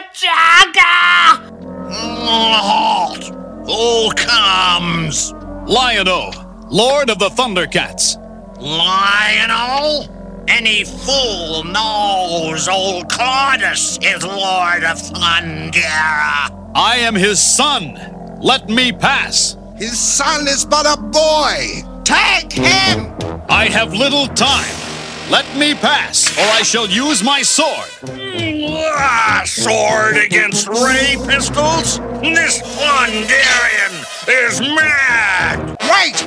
Jagger? 3.29 3.42
Halt! 3.65 4.19
Who 4.19 4.25
comes? 4.25 5.33
Lion-O, 5.67 6.31
Lord 6.69 7.09
of 7.09 7.19
the 7.19 7.29
Thundercats. 7.29 8.17
Lion-O? 8.59 10.07
Any 10.47 10.83
fool 10.83 11.63
knows 11.63 12.67
old 12.67 13.09
Claudus 13.09 13.97
is 14.01 14.23
Lord 14.23 14.83
of 14.83 14.97
Thundera. 14.97 16.71
I 16.75 16.97
am 16.97 17.15
his 17.15 17.41
son. 17.41 18.37
Let 18.41 18.67
me 18.69 18.91
pass. 18.91 19.55
His 19.77 19.97
son 19.97 20.47
is 20.47 20.65
but 20.65 20.85
a 20.85 21.01
boy. 21.01 21.83
Take 22.03 22.51
him! 22.51 23.15
I 23.49 23.69
have 23.71 23.93
little 23.93 24.27
time. 24.27 24.92
Let 25.29 25.57
me 25.57 25.73
pass, 25.73 26.37
or 26.37 26.43
I 26.43 26.61
shall 26.63 26.87
use 26.87 27.23
my 27.23 27.41
sword. 27.41 27.89
Ah, 28.95 29.43
sword 29.45 30.17
against 30.17 30.67
ray 30.67 31.15
pistols? 31.25 31.99
This 32.21 32.61
Thunderian 32.61 33.93
is 34.27 34.59
mad! 34.61 35.77
Wait! 35.81 36.19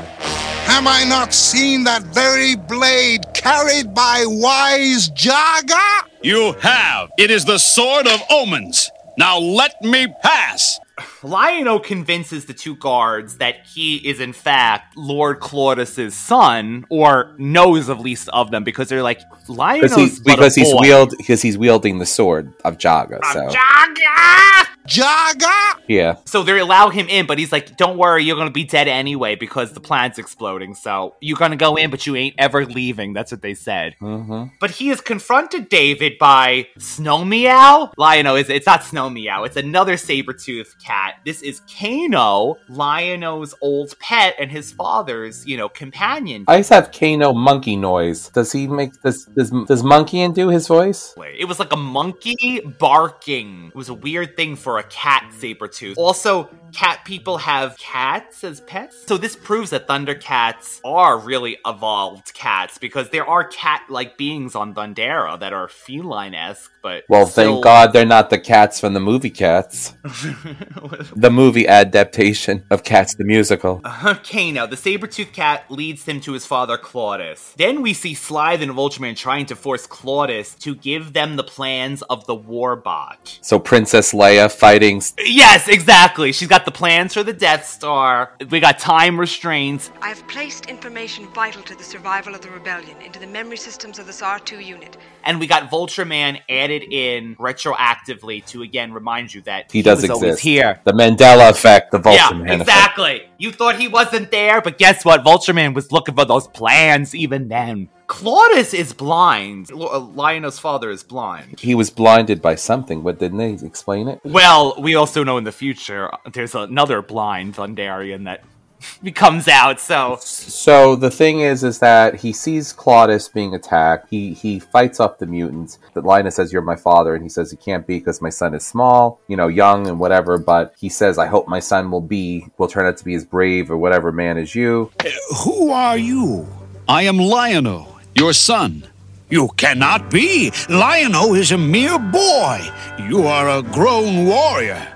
Have 0.66 0.86
I 0.86 1.04
not 1.04 1.32
seen 1.32 1.84
that 1.84 2.02
very 2.02 2.56
blade 2.56 3.24
carried 3.34 3.94
by 3.94 4.24
wise 4.26 5.10
Jaga? 5.10 6.08
You 6.22 6.52
have. 6.60 7.10
It 7.18 7.30
is 7.30 7.44
the 7.44 7.58
sword 7.58 8.06
of 8.06 8.20
omens. 8.30 8.90
Now 9.16 9.38
let 9.38 9.80
me 9.82 10.08
pass. 10.22 10.80
Lion-O 11.22 11.78
convinces 11.80 12.46
the 12.46 12.54
two 12.54 12.76
guards 12.76 13.38
that 13.38 13.66
he 13.66 13.96
is 13.96 14.20
in 14.20 14.32
fact 14.32 14.96
Lord 14.96 15.40
Claudus's 15.40 16.14
son, 16.14 16.86
or 16.90 17.34
knows 17.38 17.88
of 17.88 18.00
least 18.00 18.28
of 18.30 18.50
them, 18.50 18.64
because 18.64 18.88
they're 18.88 19.02
like 19.02 19.18
Because 19.18 19.48
Lion-O's 19.48 19.94
he's 19.94 20.20
because 20.20 20.54
he's 20.54 20.72
wield 20.74 21.14
because 21.16 21.42
he's 21.42 21.58
wielding 21.58 21.98
the 21.98 22.06
sword 22.06 22.52
of 22.64 22.78
Jaga. 22.78 23.20
So 23.32 23.48
Jaga! 23.48 24.66
Jaga? 24.86 25.80
yeah, 25.88 26.16
So 26.26 26.42
they 26.44 26.58
allow 26.60 26.90
him 26.90 27.08
in, 27.08 27.26
but 27.26 27.38
he's 27.38 27.50
like, 27.50 27.76
"Don't 27.76 27.98
worry, 27.98 28.22
you're 28.24 28.36
gonna 28.36 28.50
be 28.50 28.64
dead 28.64 28.86
anyway 28.86 29.34
because 29.34 29.72
the 29.72 29.80
planet's 29.80 30.18
exploding. 30.18 30.74
So 30.74 31.16
you're 31.20 31.36
gonna 31.36 31.56
go 31.56 31.74
in, 31.76 31.90
but 31.90 32.06
you 32.06 32.14
ain't 32.14 32.36
ever 32.38 32.64
leaving." 32.64 33.12
That's 33.12 33.32
what 33.32 33.42
they 33.42 33.54
said. 33.54 33.96
hmm 33.98 34.44
But 34.60 34.70
he 34.72 34.90
is 34.90 35.00
confronted, 35.00 35.68
David, 35.68 36.18
by 36.18 36.68
Snow 36.78 37.24
Meow. 37.24 37.90
Lion-O 37.96 38.36
is 38.36 38.48
it's 38.48 38.66
not 38.66 38.84
Snow 38.84 39.10
Meow, 39.10 39.42
it's 39.44 39.56
another 39.56 39.96
saber-toothed 39.96 40.76
cat. 40.87 41.14
This 41.25 41.43
is 41.43 41.61
Kano, 41.78 42.59
Lion-O's 42.69 43.55
old 43.61 43.99
pet 43.99 44.35
and 44.38 44.50
his 44.50 44.73
father's, 44.73 45.47
you 45.47 45.57
know, 45.57 45.69
companion. 45.69 46.45
I 46.49 46.59
just 46.59 46.71
have 46.71 46.93
Kano 46.93 47.33
monkey 47.33 47.76
noise. 47.76 48.28
Does 48.31 48.52
he 48.52 48.66
make 48.66 49.00
does 49.02 49.25
does, 49.26 49.50
does 49.66 49.83
Monkey 49.83 50.26
do 50.28 50.49
his 50.49 50.66
voice? 50.69 51.14
It 51.38 51.47
was 51.47 51.59
like 51.59 51.73
a 51.73 51.76
monkey 51.76 52.61
barking. 52.61 53.66
It 53.69 53.75
was 53.75 53.88
a 53.88 53.95
weird 53.95 54.37
thing 54.37 54.57
for 54.57 54.78
a 54.78 54.83
cat 54.85 55.33
saber-tooth. 55.38 55.99
Also, 55.99 56.49
cat 56.73 57.00
people 57.05 57.38
have 57.38 57.76
cats 57.78 58.45
as 58.45 58.61
pets. 58.61 59.05
So 59.07 59.16
this 59.19 59.37
proves 59.37 59.71
that 59.71 59.87
Thundercats 59.88 60.81
are 60.85 61.19
really 61.19 61.59
evolved 61.66 62.33
cats 62.35 62.78
because 62.78 63.11
there 63.11 63.26
are 63.26 63.45
cat-like 63.45 64.16
beings 64.16 64.55
on 64.55 64.75
Thundera 64.75 65.38
that 65.40 65.52
are 65.52 65.69
feline-esque, 65.69 66.71
but 66.83 67.05
Well, 67.09 67.26
still- 67.26 67.55
thank 67.55 67.64
God 67.64 67.93
they're 67.93 68.05
not 68.07 68.31
the 68.31 68.38
cats 68.38 68.78
from 68.81 68.95
the 68.95 69.00
movie 69.00 69.31
Cats, 69.31 69.95
the 71.16 71.30
movie 71.30 71.66
adaptation 71.66 72.64
of 72.71 72.85
Cats 72.85 73.14
the 73.14 73.25
musical. 73.25 73.80
Uh-huh, 73.85 74.11
okay, 74.11 74.52
now 74.52 74.66
the 74.66 74.76
saber-toothed 74.76 75.33
cat 75.33 75.71
leads 75.71 76.04
him 76.04 76.21
to 76.21 76.33
his 76.33 76.47
father 76.47 76.76
Claudus. 76.76 77.54
Then 77.56 77.83
we 77.83 77.92
see 77.92 78.14
Slythe 78.14 78.62
and 78.62 78.73
Vulture 78.73 79.02
Man 79.02 79.14
trying 79.14 79.47
to 79.47 79.56
force 79.56 79.87
Claudus 79.87 80.54
to 80.56 80.75
give 80.75 81.12
them 81.12 81.37
the 81.37 81.45
plans 81.45 82.02
of 82.02 82.26
the 82.26 82.37
Warbot. 82.37 83.38
So 83.40 83.59
Princess 83.59 84.12
Leia 84.12 84.50
fighting. 84.52 85.02
Yes, 85.18 85.68
exactly. 85.68 86.33
She's 86.33 86.49
got 86.49 86.64
the 86.64 86.71
plans 86.71 87.14
for 87.14 87.23
the 87.23 87.33
Death 87.33 87.66
Star. 87.66 88.33
We 88.50 88.61
got 88.61 88.78
time 88.78 89.18
restraints. 89.18 89.90
I 90.00 90.09
have 90.09 90.26
placed 90.28 90.66
information 90.66 91.26
vital 91.33 91.62
to 91.62 91.75
the 91.75 91.85
survival 91.85 92.35
of 92.35 92.40
the 92.40 92.50
rebellion 92.50 93.00
into 93.02 93.18
the 93.18 93.26
memory 93.26 93.56
systems 93.56 93.99
of 93.99 94.06
the 94.06 94.12
SAR 94.12 94.38
2 94.38 94.61
unit 94.61 94.97
And 95.26 95.40
we 95.40 95.47
got 95.47 95.68
Vulture 95.71 96.04
Man 96.04 96.38
added 96.49 96.85
in 96.85 97.35
retroactively 97.37 98.45
to 98.47 98.62
again 98.62 98.92
remind 98.92 99.35
you 99.35 99.40
that 99.42 99.71
He 99.73 99.83
does 99.83 100.02
was 100.02 100.11
always 100.11 100.28
exist. 100.35 100.42
here. 100.45 100.80
The 100.85 100.92
Mandela 100.92 101.50
effect, 101.50 101.90
the 101.90 101.99
Vulture 101.99 102.18
yeah, 102.21 102.30
Man 102.38 102.61
effect. 102.61 102.61
exactly. 102.62 103.28
You 103.38 103.52
thought 103.52 103.76
he 103.78 103.88
wasn't 103.88 104.30
there, 104.30 104.61
but 104.62 104.78
guess 104.78 105.04
what? 105.04 105.25
Vulture 105.25 105.52
Man 105.52 105.75
was 105.75 105.90
looking 105.92 106.14
for 106.14 106.25
those 106.25 106.47
plans 106.49 107.14
even 107.14 107.49
then. 107.49 107.88
Claudus 108.06 108.73
is 108.73 108.92
blind. 108.92 109.68
L- 109.73 109.90
uh, 109.92 109.99
Lion-O's 109.99 110.61
father 110.61 110.90
is 110.90 111.02
blind. 111.02 111.59
He 111.59 111.75
was 111.75 111.90
blinded 111.90 112.40
by 112.40 112.54
something, 112.54 113.02
but 113.02 113.18
didn't 113.18 113.38
they 113.38 113.66
explain 113.66 114.06
it? 114.06 114.21
Well, 114.23 114.76
we 114.78 114.95
also 114.95 115.25
know 115.25 115.38
in 115.38 115.45
the 115.45 115.50
future 115.50 116.14
uh, 116.14 116.18
there's 116.33 116.54
another 116.54 117.02
blind 117.02 117.56
Thundarian 117.56 118.25
that 118.26 118.45
comes 119.14 119.49
out, 119.49 119.80
so 119.80 120.16
So 120.21 120.97
the 120.97 121.11
thing 121.11 121.40
is, 121.40 121.64
is 121.64 121.78
that 121.80 122.16
he 122.16 122.33
sees 122.33 122.73
Claudius 122.73 123.28
being 123.28 123.54
attacked. 123.54 124.09
He 124.11 124.33
he 124.33 124.59
fights 124.59 125.00
off 125.00 125.18
the 125.18 125.26
mutants. 125.26 125.78
That 125.95 126.04
Linus 126.04 126.37
says, 126.37 126.52
"You're 126.52 126.62
my 126.62 126.76
father," 126.76 127.14
and 127.14 127.23
he 127.23 127.28
says 127.28 127.50
he 127.50 127.56
can't 127.56 127.87
be 127.87 127.99
because 127.99 128.21
my 128.21 128.30
son 128.30 128.54
is 128.54 128.66
small, 128.66 129.21
you 129.28 129.37
know, 129.37 129.49
young 129.49 129.87
and 129.87 129.99
whatever. 129.99 130.38
But 130.38 130.75
he 130.78 130.88
says, 130.88 131.18
"I 131.18 131.26
hope 131.26 131.49
my 131.49 131.61
son 131.61 131.90
will 131.90 132.00
be 132.00 132.47
will 132.59 132.68
turn 132.68 132.87
out 132.87 132.97
to 132.99 133.04
be 133.04 133.14
as 133.14 133.25
brave 133.25 133.71
or 133.71 133.76
whatever 133.76 134.12
man 134.12 134.38
as 134.38 134.54
you." 134.54 134.90
Eh, 135.04 135.11
who 135.45 135.71
are 135.71 135.99
you? 135.99 136.47
I 136.88 137.02
am 137.02 137.18
Lion-O, 137.18 137.99
your 138.14 138.33
son. 138.33 138.85
You 139.28 139.49
cannot 139.56 140.09
be. 140.09 140.52
Lion-O 140.68 141.35
is 141.35 141.50
a 141.50 141.59
mere 141.59 141.99
boy. 141.99 142.61
You 143.09 143.26
are 143.26 143.49
a 143.59 143.62
grown 143.62 144.25
warrior. 144.25 144.87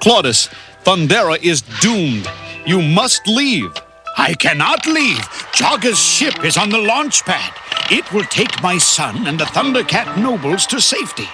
Claudius, 0.00 0.48
Thundera 0.84 1.42
is 1.42 1.62
doomed. 1.80 2.30
You 2.66 2.82
must 2.82 3.26
leave. 3.26 3.72
I 4.18 4.34
cannot 4.34 4.86
leave. 4.86 5.18
Jaga's 5.52 5.98
ship 5.98 6.44
is 6.44 6.56
on 6.56 6.68
the 6.68 6.78
launch 6.78 7.24
pad. 7.24 7.54
It 7.90 8.12
will 8.12 8.24
take 8.24 8.62
my 8.62 8.76
son 8.76 9.26
and 9.26 9.40
the 9.40 9.44
Thundercat 9.46 10.20
nobles 10.20 10.66
to 10.66 10.80
safety. 10.80 11.28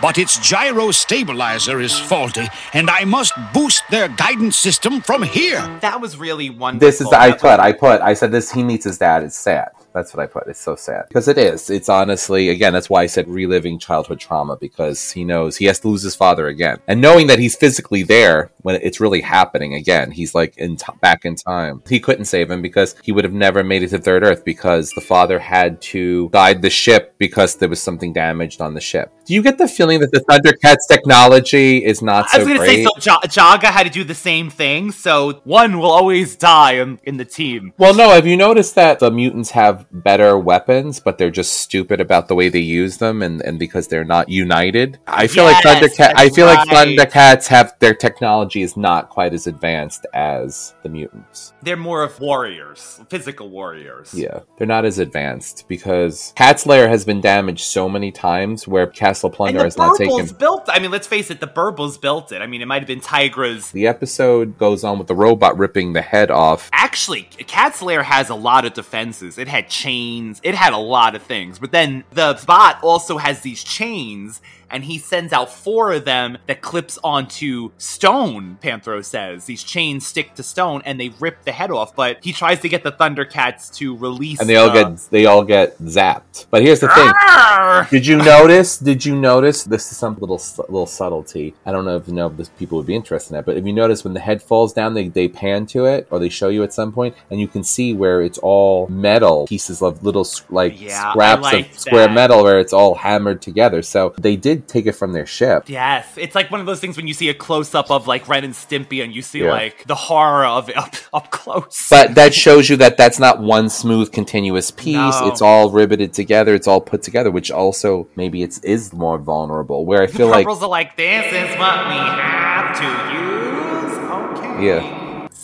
But 0.00 0.18
its 0.18 0.38
gyro 0.38 0.92
stabilizer 0.92 1.80
is 1.80 1.98
faulty, 1.98 2.46
and 2.72 2.88
I 2.88 3.04
must 3.04 3.32
boost 3.52 3.82
their 3.90 4.06
guidance 4.08 4.56
system 4.56 5.00
from 5.00 5.24
here. 5.24 5.60
that 5.80 6.00
was 6.00 6.16
really 6.16 6.50
wonderful. 6.50 6.86
This 6.86 7.00
is 7.00 7.10
the, 7.10 7.18
I 7.18 7.32
put 7.32 7.58
I 7.58 7.72
put 7.72 8.00
I 8.00 8.14
said 8.14 8.30
this. 8.30 8.52
He 8.52 8.62
meets 8.62 8.84
his 8.84 8.98
dad. 8.98 9.24
It's 9.24 9.36
sad. 9.36 9.70
That's 9.98 10.14
what 10.14 10.22
I 10.22 10.26
put. 10.26 10.46
It's 10.46 10.60
so 10.60 10.76
sad 10.76 11.06
because 11.08 11.26
it 11.26 11.38
is. 11.38 11.70
It's 11.70 11.88
honestly 11.88 12.50
again. 12.50 12.72
That's 12.72 12.88
why 12.88 13.02
I 13.02 13.06
said 13.06 13.26
reliving 13.26 13.80
childhood 13.80 14.20
trauma 14.20 14.56
because 14.56 15.10
he 15.10 15.24
knows 15.24 15.56
he 15.56 15.64
has 15.64 15.80
to 15.80 15.88
lose 15.88 16.02
his 16.02 16.14
father 16.14 16.46
again, 16.46 16.78
and 16.86 17.00
knowing 17.00 17.26
that 17.26 17.40
he's 17.40 17.56
physically 17.56 18.04
there 18.04 18.52
when 18.62 18.76
it's 18.76 19.00
really 19.00 19.20
happening 19.20 19.74
again. 19.74 20.12
He's 20.12 20.36
like 20.36 20.56
in 20.56 20.76
t- 20.76 20.92
back 21.00 21.24
in 21.24 21.34
time. 21.34 21.82
He 21.88 21.98
couldn't 21.98 22.26
save 22.26 22.48
him 22.48 22.62
because 22.62 22.94
he 23.02 23.10
would 23.10 23.24
have 23.24 23.32
never 23.32 23.64
made 23.64 23.82
it 23.82 23.88
to 23.88 23.98
Third 23.98 24.22
Earth 24.22 24.44
because 24.44 24.90
the 24.90 25.00
father 25.00 25.40
had 25.40 25.80
to 25.82 26.28
guide 26.28 26.62
the 26.62 26.70
ship 26.70 27.14
because 27.18 27.56
there 27.56 27.68
was 27.68 27.82
something 27.82 28.12
damaged 28.12 28.60
on 28.60 28.74
the 28.74 28.80
ship. 28.80 29.12
Do 29.26 29.34
you 29.34 29.42
get 29.42 29.58
the 29.58 29.68
feeling 29.68 30.00
that 30.00 30.12
the 30.12 30.20
Thundercats 30.20 30.86
technology 30.88 31.84
is 31.84 32.00
not 32.02 32.26
I 32.26 32.28
so 32.28 32.38
was 32.38 32.48
gonna 32.48 32.66
say 32.66 32.84
so. 32.84 32.90
Ja- 33.02 33.20
Jaga 33.20 33.66
had 33.66 33.84
to 33.84 33.90
do 33.90 34.04
the 34.04 34.14
same 34.14 34.48
thing, 34.48 34.92
so 34.92 35.40
one 35.44 35.78
will 35.78 35.90
always 35.90 36.36
die 36.36 36.72
in, 36.72 36.98
in 37.04 37.16
the 37.16 37.24
team. 37.24 37.72
Well, 37.78 37.94
no, 37.94 38.10
have 38.10 38.26
you 38.26 38.36
noticed 38.36 38.74
that 38.76 39.00
the 39.00 39.10
mutants 39.10 39.50
have 39.50 39.87
better 39.92 40.38
weapons, 40.38 41.00
but 41.00 41.18
they're 41.18 41.30
just 41.30 41.54
stupid 41.54 42.00
about 42.00 42.28
the 42.28 42.34
way 42.34 42.48
they 42.48 42.58
use 42.60 42.98
them 42.98 43.22
and, 43.22 43.40
and 43.42 43.58
because 43.58 43.88
they're 43.88 44.04
not 44.04 44.28
united? 44.28 44.98
I 45.06 45.26
feel 45.26 45.44
Yes, 45.44 45.64
like 45.64 45.82
Thundercat 45.82 46.12
I 46.16 46.28
feel 46.30 46.46
like. 46.46 46.68
Thundercats 46.68 47.46
have 47.48 47.74
their 47.78 47.94
technology 47.94 48.62
is 48.62 48.76
not 48.76 49.08
quite 49.08 49.32
as 49.34 49.46
advanced 49.46 50.06
as 50.14 50.74
the 50.82 50.88
mutants. 50.88 51.52
They're 51.62 51.76
more 51.76 52.02
of 52.02 52.18
warriors, 52.20 53.00
physical 53.08 53.48
warriors. 53.50 54.12
Yeah. 54.14 54.40
They're 54.56 54.66
not 54.66 54.84
as 54.84 54.98
advanced 54.98 55.66
because 55.68 56.32
Cat's 56.36 56.66
Lair 56.66 56.88
has 56.88 57.04
been 57.04 57.20
damaged 57.20 57.64
so 57.64 57.88
many 57.88 58.12
times 58.12 58.66
where 58.68 58.86
Castle 58.86 59.30
Plunder 59.30 59.64
has 59.64 59.76
not 59.76 59.96
taken 59.96 60.26
built. 60.38 60.68
I 60.68 60.78
mean, 60.78 60.90
let's 60.90 61.06
face 61.06 61.30
it. 61.30 61.40
The 61.40 61.46
Berbils 61.46 62.00
built 62.00 62.32
it. 62.32 62.42
I 62.42 62.46
mean, 62.46 62.62
it 62.62 62.66
might 62.66 62.80
have 62.82 62.86
been 62.88 63.00
Tygra's. 63.00 63.70
the 63.72 63.86
episode 63.86 64.58
goes 64.58 64.84
on 64.84 64.98
with 64.98 65.06
the 65.08 65.14
robot 65.14 65.56
ripping 65.58 65.92
the 65.92 66.02
head 66.02 66.30
off. 66.30 66.68
Actually, 66.72 67.22
Cat's 67.22 67.82
Lair 67.82 68.02
has 68.02 68.28
a 68.30 68.34
lot 68.34 68.64
of 68.64 68.74
defenses. 68.74 69.38
It 69.38 69.48
had 69.48 69.67
chains. 69.68 70.40
It 70.42 70.54
had 70.54 70.72
a 70.72 70.78
lot 70.78 71.14
of 71.14 71.22
things. 71.22 71.58
But 71.58 71.72
then 71.72 72.04
the 72.10 72.42
bot 72.46 72.82
also 72.82 73.18
has 73.18 73.42
these 73.42 73.62
chains, 73.62 74.40
and 74.70 74.84
he 74.84 74.98
sends 74.98 75.32
out 75.32 75.52
four 75.52 75.92
of 75.92 76.04
them 76.04 76.38
that 76.46 76.60
clips 76.60 76.98
onto 77.02 77.70
stone. 77.78 78.58
Panthro 78.62 79.04
says 79.04 79.44
these 79.44 79.62
chains 79.62 80.06
stick 80.06 80.34
to 80.34 80.42
stone, 80.42 80.82
and 80.84 81.00
they 81.00 81.10
rip 81.20 81.42
the 81.44 81.52
head 81.52 81.70
off. 81.70 81.94
But 81.94 82.18
he 82.22 82.32
tries 82.32 82.60
to 82.60 82.68
get 82.68 82.82
the 82.82 82.92
Thundercats 82.92 83.74
to 83.76 83.96
release. 83.96 84.40
And 84.40 84.48
they 84.48 84.56
all 84.56 84.70
the- 84.70 84.84
get 84.84 85.10
they 85.10 85.26
all 85.26 85.44
get 85.44 85.78
zapped. 85.82 86.46
But 86.50 86.62
here's 86.62 86.80
the 86.80 86.88
thing. 86.88 87.08
Arrgh! 87.28 87.90
Did 87.90 88.06
you 88.06 88.16
notice? 88.16 88.78
Did 88.78 89.04
you 89.04 89.16
notice? 89.16 89.64
This 89.64 89.90
is 89.90 89.98
some 89.98 90.16
little 90.20 90.40
little 90.68 90.86
subtlety. 90.86 91.54
I 91.66 91.72
don't 91.72 91.84
know 91.84 91.96
if 91.96 92.08
you 92.08 92.14
know 92.14 92.26
if 92.28 92.36
this 92.36 92.48
people 92.50 92.78
would 92.78 92.86
be 92.86 92.94
interested 92.94 93.34
in 93.34 93.40
it, 93.40 93.46
but 93.46 93.56
if 93.56 93.66
you 93.66 93.72
notice 93.72 94.04
when 94.04 94.14
the 94.14 94.20
head 94.20 94.42
falls 94.42 94.72
down, 94.72 94.94
they 94.94 95.08
they 95.08 95.28
pan 95.28 95.66
to 95.66 95.86
it 95.86 96.06
or 96.10 96.18
they 96.18 96.28
show 96.28 96.48
you 96.48 96.62
at 96.62 96.72
some 96.72 96.92
point, 96.92 97.14
and 97.30 97.40
you 97.40 97.48
can 97.48 97.62
see 97.64 97.94
where 97.94 98.22
it's 98.22 98.38
all 98.38 98.86
metal 98.88 99.46
pieces 99.46 99.82
of 99.82 100.02
little 100.04 100.26
like 100.50 100.80
Yeah, 100.80 101.10
scraps 101.10 101.42
like 101.42 101.70
of 101.70 101.78
square 101.78 102.08
metal 102.08 102.42
where 102.42 102.58
it's 102.58 102.72
all 102.72 102.94
hammered 102.94 103.42
together. 103.42 103.82
So 103.82 104.14
they 104.18 104.36
did 104.36 104.57
take 104.66 104.86
it 104.86 104.92
from 104.92 105.12
their 105.12 105.26
ship. 105.26 105.64
Yes, 105.68 106.06
it's 106.16 106.34
like 106.34 106.50
one 106.50 106.60
of 106.60 106.66
those 106.66 106.80
things 106.80 106.96
when 106.96 107.06
you 107.06 107.14
see 107.14 107.28
a 107.28 107.34
close 107.34 107.74
up 107.74 107.90
of 107.90 108.06
like 108.06 108.28
Ren 108.28 108.44
and 108.44 108.54
Stimpy, 108.54 109.02
and 109.04 109.14
you 109.14 109.22
see 109.22 109.40
Yeah. 109.44 109.52
like 109.52 109.84
the 109.84 109.94
horror 109.94 110.44
of 110.46 110.68
it 110.68 110.76
up 110.76 110.94
up 111.12 111.30
close. 111.30 111.86
But 111.90 112.14
that 112.16 112.34
shows 112.34 112.68
you 112.68 112.76
that 112.78 112.96
that's 112.96 113.18
not 113.18 113.40
one 113.40 113.68
smooth, 113.68 114.12
continuous 114.12 114.70
piece. 114.70 114.96
No. 114.96 115.28
It's 115.28 115.42
all 115.42 115.70
riveted 115.70 116.12
together. 116.12 116.54
It's 116.54 116.66
all 116.66 116.80
put 116.80 117.02
together, 117.02 117.30
which 117.30 117.50
also 117.50 118.08
maybe 118.16 118.42
it's 118.42 118.58
is 118.60 118.92
more 118.92 119.18
vulnerable. 119.18 119.84
Where 119.86 120.02
I 120.02 120.06
the 120.06 120.12
feel 120.12 120.28
like, 120.28 120.44
purples 120.46 120.62
are 120.62 120.68
like, 120.68 120.96
this 120.96 121.26
is 121.26 121.58
what 121.58 121.86
we 121.88 121.94
have 121.94 122.76
to 122.78 122.84
use. 123.14 124.38
Okay. 124.38 124.66
yeah, 124.66 124.97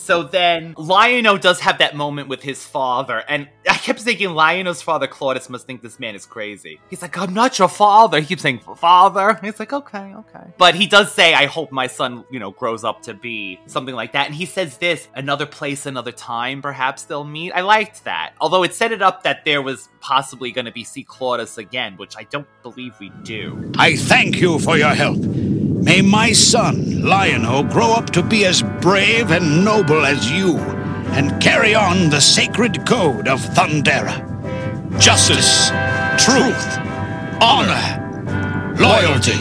So 0.05 0.21
then 0.21 0.75
Lion-O 0.77 1.39
does 1.39 1.59
have 1.61 1.79
that 1.79 1.95
moment 1.95 2.29
with 2.29 2.43
his 2.43 2.63
father, 2.63 3.23
and 3.27 3.49
I 3.67 3.73
kept 3.73 4.01
thinking 4.01 4.29
Lion-O's 4.29 4.83
father 4.83 5.07
Claudius 5.07 5.49
must 5.49 5.65
think 5.65 5.81
this 5.81 5.99
man 5.99 6.13
is 6.13 6.27
crazy. 6.27 6.79
He's 6.91 7.01
like, 7.01 7.17
I'm 7.17 7.33
not 7.33 7.57
your 7.57 7.69
father. 7.69 8.19
He 8.19 8.27
keeps 8.27 8.43
saying 8.43 8.59
father. 8.77 9.39
He's 9.41 9.59
like, 9.59 9.73
okay, 9.73 10.13
okay. 10.13 10.53
But 10.59 10.75
he 10.75 10.85
does 10.85 11.11
say, 11.11 11.33
I 11.33 11.47
hope 11.47 11.71
my 11.71 11.87
son, 11.87 12.23
you 12.29 12.39
know, 12.39 12.51
grows 12.51 12.83
up 12.83 13.01
to 13.03 13.15
be 13.15 13.59
something 13.65 13.95
like 13.95 14.11
that. 14.11 14.27
And 14.27 14.35
he 14.35 14.45
says 14.45 14.77
this, 14.77 15.07
another 15.15 15.47
place, 15.47 15.87
another 15.87 16.11
time, 16.11 16.61
perhaps 16.61 17.05
they'll 17.05 17.23
meet. 17.23 17.51
I 17.53 17.61
liked 17.61 18.03
that. 18.03 18.33
Although 18.39 18.61
it 18.61 18.75
set 18.75 18.91
it 18.91 19.01
up 19.01 19.23
that 19.23 19.43
there 19.43 19.63
was 19.63 19.89
possibly 20.01 20.51
going 20.51 20.65
to 20.65 20.71
be 20.71 20.83
see 20.83 21.03
Claudius 21.03 21.57
again, 21.57 21.97
which 21.97 22.15
I 22.15 22.25
don't 22.25 22.47
believe 22.61 22.93
we 22.99 23.09
do. 23.23 23.71
I 23.75 23.95
thank 23.95 24.39
you 24.39 24.59
for 24.59 24.77
your 24.77 24.93
help. 24.93 25.17
May 25.85 26.01
my 26.01 26.31
son, 26.31 27.03
Lion-O, 27.03 27.65
grow 27.65 27.91
up 27.93 28.09
to 28.13 28.23
be 28.23 28.43
as 28.47 28.63
brave 28.81 29.29
and 29.29 29.63
noble 29.63 30.03
as 30.03 30.31
you, 30.31 30.57
and 31.13 31.39
carry 31.39 31.75
on 31.75 32.09
the 32.09 32.19
sacred 32.19 32.87
code 32.87 33.27
of 33.27 33.39
Thundera. 33.39 34.17
Justice, 34.99 35.69
truth, 36.17 36.79
honor, 37.39 37.85
loyalty. 38.79 39.37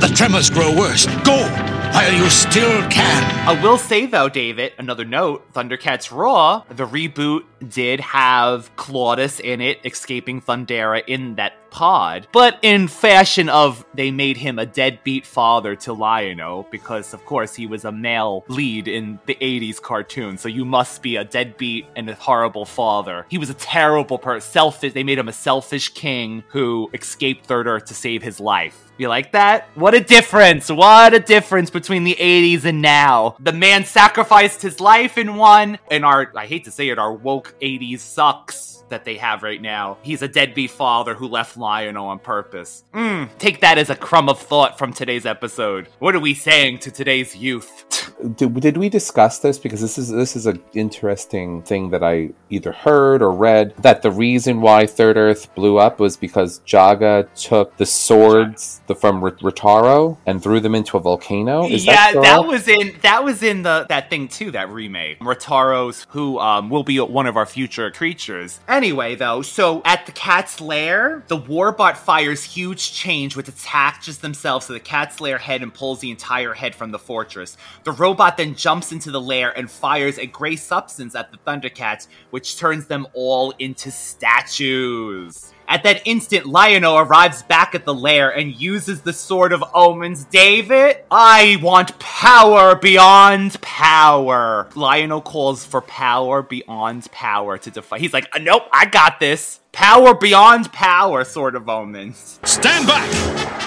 The 0.00 0.12
tremors 0.12 0.50
grow 0.50 0.76
worse. 0.76 1.06
Go 1.22 1.48
while 1.92 2.12
you 2.12 2.28
still 2.28 2.82
can. 2.90 3.48
I 3.48 3.62
will 3.62 3.78
say 3.78 4.06
though, 4.06 4.28
David, 4.28 4.72
another 4.76 5.04
note, 5.04 5.50
Thundercats 5.52 6.10
Roar, 6.10 6.64
the 6.68 6.84
reboot 6.84 7.44
did 7.66 8.00
have 8.00 8.74
Claudus 8.74 9.38
in 9.38 9.60
it, 9.60 9.78
escaping 9.84 10.42
Thundera 10.42 11.02
in 11.06 11.36
that 11.36 11.65
pod, 11.70 12.28
but 12.32 12.58
in 12.62 12.88
fashion 12.88 13.48
of 13.48 13.84
they 13.94 14.10
made 14.10 14.36
him 14.36 14.58
a 14.58 14.66
deadbeat 14.66 15.26
father 15.26 15.76
to 15.76 15.92
Lion-O, 15.92 16.66
because 16.70 17.14
of 17.14 17.24
course 17.24 17.54
he 17.54 17.66
was 17.66 17.84
a 17.84 17.92
male 17.92 18.44
lead 18.48 18.88
in 18.88 19.18
the 19.26 19.34
80s 19.36 19.80
cartoon, 19.80 20.38
so 20.38 20.48
you 20.48 20.64
must 20.64 21.02
be 21.02 21.16
a 21.16 21.24
deadbeat 21.24 21.86
and 21.96 22.08
a 22.08 22.14
horrible 22.14 22.64
father. 22.64 23.26
He 23.28 23.38
was 23.38 23.50
a 23.50 23.54
terrible 23.54 24.18
person, 24.18 24.50
selfish, 24.50 24.92
they 24.92 25.04
made 25.04 25.18
him 25.18 25.28
a 25.28 25.32
selfish 25.32 25.90
king 25.90 26.44
who 26.48 26.90
escaped 26.94 27.46
Third 27.46 27.66
Earth 27.66 27.86
to 27.86 27.94
save 27.94 28.22
his 28.22 28.40
life. 28.40 28.82
You 28.98 29.08
like 29.08 29.32
that? 29.32 29.68
What 29.74 29.94
a 29.94 30.00
difference! 30.00 30.70
What 30.70 31.12
a 31.12 31.20
difference 31.20 31.68
between 31.68 32.04
the 32.04 32.16
80s 32.18 32.64
and 32.64 32.80
now. 32.80 33.36
The 33.40 33.52
man 33.52 33.84
sacrificed 33.84 34.62
his 34.62 34.80
life 34.80 35.18
in 35.18 35.36
one, 35.36 35.78
and 35.90 36.04
our, 36.04 36.32
I 36.34 36.46
hate 36.46 36.64
to 36.64 36.70
say 36.70 36.88
it, 36.88 36.98
our 36.98 37.12
woke 37.12 37.54
80s 37.60 38.00
sucks 38.00 38.75
that 38.88 39.04
they 39.04 39.16
have 39.16 39.42
right 39.42 39.60
now. 39.60 39.98
He's 40.02 40.22
a 40.22 40.28
deadbeat 40.28 40.70
father 40.70 41.14
who 41.14 41.28
left 41.28 41.56
Lion-O 41.56 42.06
on 42.06 42.18
purpose. 42.18 42.84
Mm, 42.92 43.28
take 43.38 43.60
that 43.60 43.78
as 43.78 43.90
a 43.90 43.96
crumb 43.96 44.28
of 44.28 44.40
thought 44.40 44.78
from 44.78 44.92
today's 44.92 45.26
episode. 45.26 45.88
What 45.98 46.14
are 46.14 46.20
we 46.20 46.34
saying 46.34 46.78
to 46.80 46.90
today's 46.90 47.36
youth? 47.36 47.84
did, 48.34 48.60
did 48.60 48.76
we 48.76 48.88
discuss 48.88 49.38
this 49.38 49.58
because 49.58 49.80
this 49.80 49.98
is 49.98 50.08
this 50.08 50.36
is 50.36 50.46
an 50.46 50.62
interesting 50.74 51.62
thing 51.62 51.90
that 51.90 52.02
I 52.02 52.30
either 52.50 52.72
heard 52.72 53.22
or 53.22 53.30
read 53.30 53.74
that 53.78 54.02
the 54.02 54.10
reason 54.10 54.60
why 54.60 54.86
Third 54.86 55.16
Earth 55.16 55.54
blew 55.54 55.78
up 55.78 55.98
was 55.98 56.16
because 56.16 56.60
Jaga 56.60 57.28
took 57.34 57.76
the 57.76 57.86
swords 57.86 58.80
the, 58.86 58.94
from 58.94 59.20
Rotaro 59.20 60.16
and 60.26 60.42
threw 60.42 60.60
them 60.60 60.74
into 60.74 60.96
a 60.96 61.00
volcano. 61.00 61.66
Is 61.66 61.86
yeah, 61.86 62.12
that, 62.12 62.22
that, 62.22 62.46
was 62.46 62.68
in 62.68 62.96
that 63.02 63.24
was 63.24 63.42
in 63.42 63.62
the 63.62 63.86
that 63.88 64.10
thing 64.10 64.28
too, 64.28 64.50
that 64.52 64.70
remake. 64.70 65.20
Rotaros, 65.20 66.06
who 66.10 66.38
um, 66.38 66.70
will 66.70 66.84
be 66.84 66.98
one 66.98 67.26
of 67.26 67.36
our 67.36 67.46
future 67.46 67.90
creatures. 67.90 68.60
Anyway, 68.68 69.14
though, 69.14 69.42
so 69.42 69.82
at 69.84 70.06
the 70.06 70.12
cat's 70.12 70.60
lair, 70.60 71.22
the 71.28 71.38
warbot 71.38 71.96
fires 71.96 72.44
huge 72.44 72.92
change 72.92 73.36
which 73.36 73.48
attaches 73.48 74.18
themselves 74.18 74.66
to 74.66 74.72
the 74.72 74.80
cat's 74.80 75.20
lair 75.20 75.38
head 75.38 75.62
and 75.62 75.72
pulls 75.72 76.00
the 76.00 76.10
entire 76.10 76.54
head 76.54 76.74
from 76.74 76.90
the 76.90 76.98
fortress. 76.98 77.56
The 77.84 77.92
robot 77.92 78.15
then 78.36 78.54
jumps 78.54 78.92
into 78.92 79.10
the 79.10 79.20
lair 79.20 79.56
and 79.56 79.70
fires 79.70 80.18
a 80.18 80.26
gray 80.26 80.56
substance 80.56 81.14
at 81.14 81.30
the 81.30 81.38
Thundercats, 81.38 82.08
which 82.30 82.58
turns 82.58 82.86
them 82.86 83.06
all 83.14 83.52
into 83.58 83.90
statues. 83.90 85.52
At 85.68 85.82
that 85.82 86.02
instant, 86.04 86.46
Lion-O 86.46 86.96
arrives 86.96 87.42
back 87.42 87.74
at 87.74 87.84
the 87.84 87.94
lair 87.94 88.30
and 88.30 88.54
uses 88.54 89.00
the 89.00 89.12
Sword 89.12 89.52
of 89.52 89.64
Omens. 89.74 90.24
David, 90.24 90.98
I 91.10 91.58
want 91.60 91.98
power 91.98 92.76
beyond 92.76 93.60
power. 93.62 94.68
Lion-O 94.76 95.20
calls 95.22 95.64
for 95.64 95.80
power 95.80 96.42
beyond 96.42 97.10
power 97.10 97.58
to 97.58 97.70
defy. 97.70 97.98
He's 97.98 98.12
like, 98.12 98.28
nope, 98.40 98.68
I 98.72 98.86
got 98.86 99.18
this. 99.18 99.60
Power 99.72 100.14
beyond 100.14 100.72
power, 100.72 101.24
Sword 101.24 101.56
of 101.56 101.68
Omens. 101.68 102.38
Stand 102.44 102.86
back! 102.86 103.65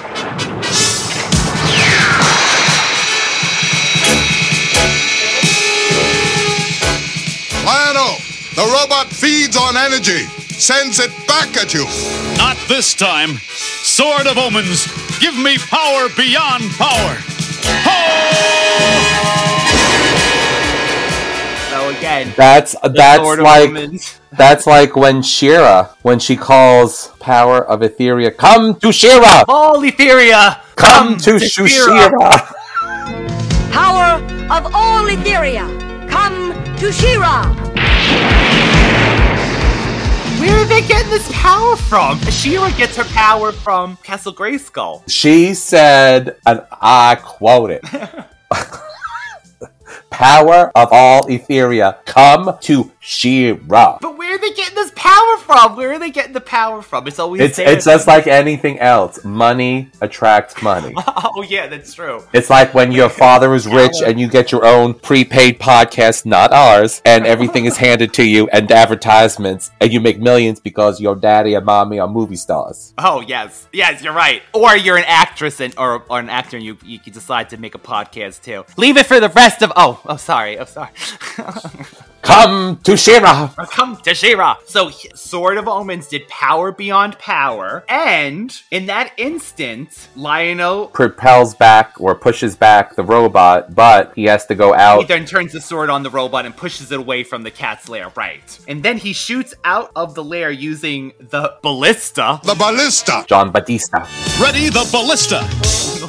The 8.59 8.65
robot 8.65 9.07
feeds 9.07 9.55
on 9.55 9.77
energy, 9.77 10.25
sends 10.51 10.99
it 10.99 11.11
back 11.29 11.55
at 11.55 11.73
you. 11.73 11.85
Not 12.37 12.57
this 12.67 12.93
time. 12.93 13.37
Sword 13.47 14.27
of 14.27 14.37
Omens, 14.37 14.85
give 15.21 15.33
me 15.33 15.57
power 15.57 16.09
beyond 16.17 16.69
power. 16.75 17.15
So 21.69 21.89
again, 21.97 22.33
That's 22.35 22.75
that's 22.83 23.39
like 23.39 24.01
that's 24.37 24.67
like 24.67 24.93
when 24.97 25.21
She-Ra, 25.21 25.95
when 26.01 26.19
she 26.19 26.35
calls 26.35 27.13
power 27.21 27.65
of 27.65 27.79
Etheria, 27.79 28.35
come 28.35 28.77
to 28.81 28.91
She-Ra, 28.91 29.45
All 29.47 29.77
Etheria, 29.83 30.59
come, 30.75 31.15
to, 31.19 31.39
She-Ra. 31.39 32.09
Power 33.71 34.21
of 34.51 34.75
all 34.75 35.05
Etheria, 35.05 36.09
come 36.09 36.51
to 36.79 36.91
She-Ra! 36.91 37.78
They 40.79 40.87
getting 40.87 41.09
this 41.09 41.29
power 41.33 41.75
from? 41.75 42.21
She-Ra 42.21 42.69
gets 42.77 42.95
her 42.95 43.03
power 43.03 43.51
from 43.51 43.97
Castle 43.97 44.33
Grayskull. 44.33 45.03
She 45.09 45.53
said, 45.53 46.37
and 46.45 46.65
I 46.71 47.17
quote 47.21 47.71
it. 47.71 47.83
Power 50.09 50.71
of 50.75 50.87
all 50.93 51.23
Etheria, 51.23 51.97
come 52.05 52.57
to 52.61 52.91
She-Ra. 52.99 53.97
But 54.01 54.17
where 54.17 54.35
are 54.35 54.37
they 54.37 54.51
getting 54.51 54.75
this 54.75 54.91
power 54.95 55.37
from? 55.37 55.75
Where 55.77 55.93
are 55.93 55.99
they 55.99 56.11
getting 56.11 56.33
the 56.33 56.41
power 56.41 56.81
from? 56.81 57.07
It's 57.07 57.17
always 57.19 57.41
It's 57.41 57.57
there. 57.57 57.69
it's 57.69 57.85
just 57.85 58.07
like 58.07 58.27
anything 58.27 58.79
else. 58.79 59.23
Money 59.23 59.89
attracts 60.01 60.61
money. 60.61 60.93
oh 61.07 61.43
yeah, 61.47 61.67
that's 61.67 61.93
true. 61.93 62.21
It's 62.33 62.49
like 62.49 62.73
when 62.73 62.91
your 62.91 63.09
father 63.23 63.53
is 63.55 63.67
rich 63.67 63.95
and 64.05 64.19
you 64.19 64.27
get 64.27 64.51
your 64.51 64.65
own 64.65 64.93
prepaid 64.93 65.59
podcast, 65.59 66.25
not 66.25 66.51
ours, 66.51 67.01
and 67.05 67.25
everything 67.25 67.65
is 67.65 67.77
handed 67.77 68.13
to 68.15 68.23
you 68.25 68.47
and 68.49 68.69
advertisements, 68.71 69.71
and 69.79 69.93
you 69.93 69.99
make 70.01 70.19
millions 70.19 70.59
because 70.59 70.99
your 70.99 71.15
daddy 71.15 71.53
and 71.53 71.65
mommy 71.65 71.99
are 71.99 72.07
movie 72.07 72.35
stars. 72.35 72.93
Oh 72.97 73.21
yes, 73.21 73.67
yes, 73.71 74.03
you're 74.03 74.13
right. 74.13 74.41
Or 74.53 74.75
you're 74.75 74.97
an 74.97 75.05
actress 75.07 75.61
and 75.61 75.73
or, 75.77 76.03
or 76.09 76.19
an 76.19 76.29
actor, 76.29 76.57
and 76.57 76.65
you 76.65 76.77
you 76.83 76.99
decide 76.99 77.49
to 77.51 77.57
make 77.57 77.75
a 77.75 77.79
podcast 77.79 78.43
too. 78.43 78.65
Leave 78.77 78.97
it 78.97 79.05
for 79.05 79.19
the 79.19 79.29
rest 79.29 79.61
of. 79.61 79.71
Oh, 79.75 80.01
oh, 80.05 80.17
sorry, 80.17 80.59
oh, 80.59 80.65
sorry. 80.65 80.89
Come 82.21 82.77
to 82.83 82.95
She-Ra. 82.95 83.53
Come 83.71 83.97
to 83.97 84.13
She-Ra. 84.13 84.57
So, 84.65 84.89
Sword 85.15 85.57
of 85.57 85.67
Omens 85.67 86.07
did 86.07 86.27
power 86.27 86.71
beyond 86.71 87.17
power, 87.17 87.83
and 87.87 88.55
in 88.71 88.85
that 88.87 89.13
instant, 89.17 90.09
Lion-O 90.15 90.87
Propels 90.87 91.55
back 91.55 91.93
or 91.99 92.15
pushes 92.15 92.55
back 92.55 92.95
the 92.95 93.03
robot, 93.03 93.73
but 93.73 94.13
he 94.15 94.25
has 94.25 94.45
to 94.47 94.55
go 94.55 94.73
out. 94.73 94.99
He 94.99 95.05
then 95.05 95.25
turns 95.25 95.53
the 95.53 95.61
sword 95.61 95.89
on 95.89 96.03
the 96.03 96.09
robot 96.09 96.45
and 96.45 96.55
pushes 96.55 96.91
it 96.91 96.99
away 96.99 97.23
from 97.23 97.43
the 97.43 97.51
cat's 97.51 97.89
lair, 97.89 98.11
right? 98.15 98.59
And 98.67 98.83
then 98.83 98.97
he 98.97 99.13
shoots 99.13 99.53
out 99.63 99.91
of 99.95 100.15
the 100.15 100.23
lair 100.23 100.51
using 100.51 101.13
the 101.19 101.55
ballista. 101.61 102.39
The 102.43 102.55
ballista. 102.55 103.25
John 103.27 103.51
Batista. 103.51 104.05
Ready 104.41 104.69
the 104.69 104.87
ballista. 104.91 105.39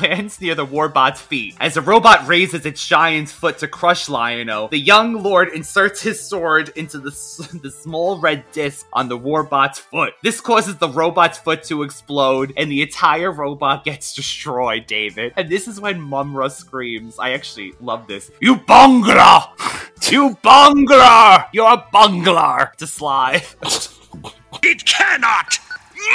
Lands 0.00 0.40
near 0.40 0.54
the 0.54 0.64
warbot's 0.64 1.20
feet. 1.20 1.56
As 1.60 1.74
the 1.74 1.80
robot 1.80 2.26
raises 2.26 2.64
its 2.64 2.86
giant's 2.86 3.32
foot 3.32 3.58
to 3.58 3.68
crush 3.68 4.08
Lion-O, 4.08 4.68
the 4.68 4.78
young 4.78 5.14
lord 5.22 5.48
inserts 5.48 6.00
his 6.02 6.20
sword 6.20 6.70
into 6.76 6.98
the, 6.98 7.10
s- 7.10 7.36
the 7.62 7.70
small 7.70 8.18
red 8.20 8.44
disc 8.52 8.86
on 8.92 9.08
the 9.08 9.18
warbot's 9.18 9.78
foot. 9.78 10.14
This 10.22 10.40
causes 10.40 10.76
the 10.76 10.88
robot's 10.88 11.38
foot 11.38 11.62
to 11.64 11.82
explode, 11.82 12.52
and 12.56 12.70
the 12.70 12.82
entire 12.82 13.32
robot 13.32 13.84
gets 13.84 14.14
destroyed, 14.14 14.86
David. 14.86 15.32
And 15.36 15.48
this 15.50 15.68
is 15.68 15.80
when 15.80 16.00
Mumra 16.00 16.50
screams. 16.50 17.18
I 17.18 17.32
actually 17.32 17.74
love 17.80 18.06
this. 18.06 18.30
You 18.40 18.56
bungler! 18.56 19.40
You 20.10 20.36
bungler! 20.42 21.44
You're 21.52 21.72
a 21.72 21.86
bungler! 21.92 22.72
To 22.78 22.86
Sly. 22.86 23.42
It 24.62 24.84
cannot, 24.84 25.58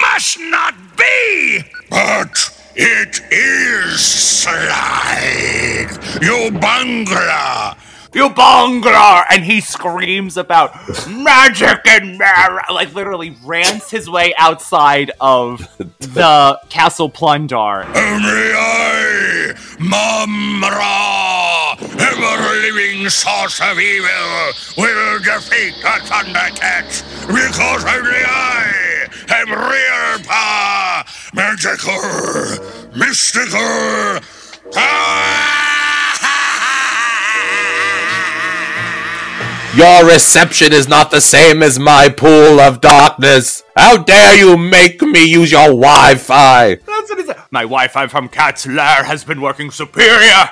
must 0.01 0.37
not 0.39 0.73
be! 0.97 1.61
But 1.89 2.61
it 2.75 3.21
is 3.31 3.99
Slide! 4.45 5.89
You 6.21 6.51
bungler! 6.51 7.75
You 8.13 8.29
bungler! 8.29 9.25
And 9.31 9.43
he 9.43 9.59
screams 9.59 10.37
about 10.37 10.75
magic 11.09 11.79
and 11.87 12.17
mar- 12.19 12.63
like 12.71 12.93
literally 12.93 13.35
rants 13.43 13.89
his 13.89 14.07
way 14.07 14.35
outside 14.37 15.11
of 15.19 15.67
the 15.99 16.59
castle 16.69 17.09
plundar. 17.09 17.85
Only 17.87 18.53
I, 18.53 19.53
Mumra, 19.79 20.95
ever-living 21.99 23.09
source 23.09 23.59
of 23.61 23.79
evil, 23.79 24.53
will 24.77 25.19
defeat 25.19 25.73
the 25.81 25.99
Thundercats, 26.05 27.03
because 27.25 27.83
only 27.83 28.23
I 28.23 29.07
have 29.27 29.49
real 29.49 30.19
power, 30.27 30.84
magical, 31.35 32.01
mystical 32.95 34.21
power! 34.73 35.51
Your 39.75 40.07
reception 40.07 40.71
is 40.71 40.87
not 40.87 41.11
the 41.11 41.19
same 41.19 41.61
as 41.61 41.77
my 41.77 42.07
pool 42.07 42.61
of 42.61 42.79
darkness. 42.79 43.61
How 43.75 43.97
dare 43.97 44.37
you 44.37 44.55
make 44.57 45.01
me 45.01 45.25
use 45.29 45.51
your 45.51 45.67
Wi 45.67 46.15
Fi? 46.15 46.75
That's 46.75 47.09
what 47.09 47.19
he 47.19 47.25
said. 47.25 47.35
My 47.51 47.63
Wi-Fi 47.63 48.07
from 48.07 48.29
Cat's 48.29 48.65
Lair 48.65 49.03
has 49.03 49.25
been 49.25 49.41
working 49.41 49.71
superior. 49.71 50.49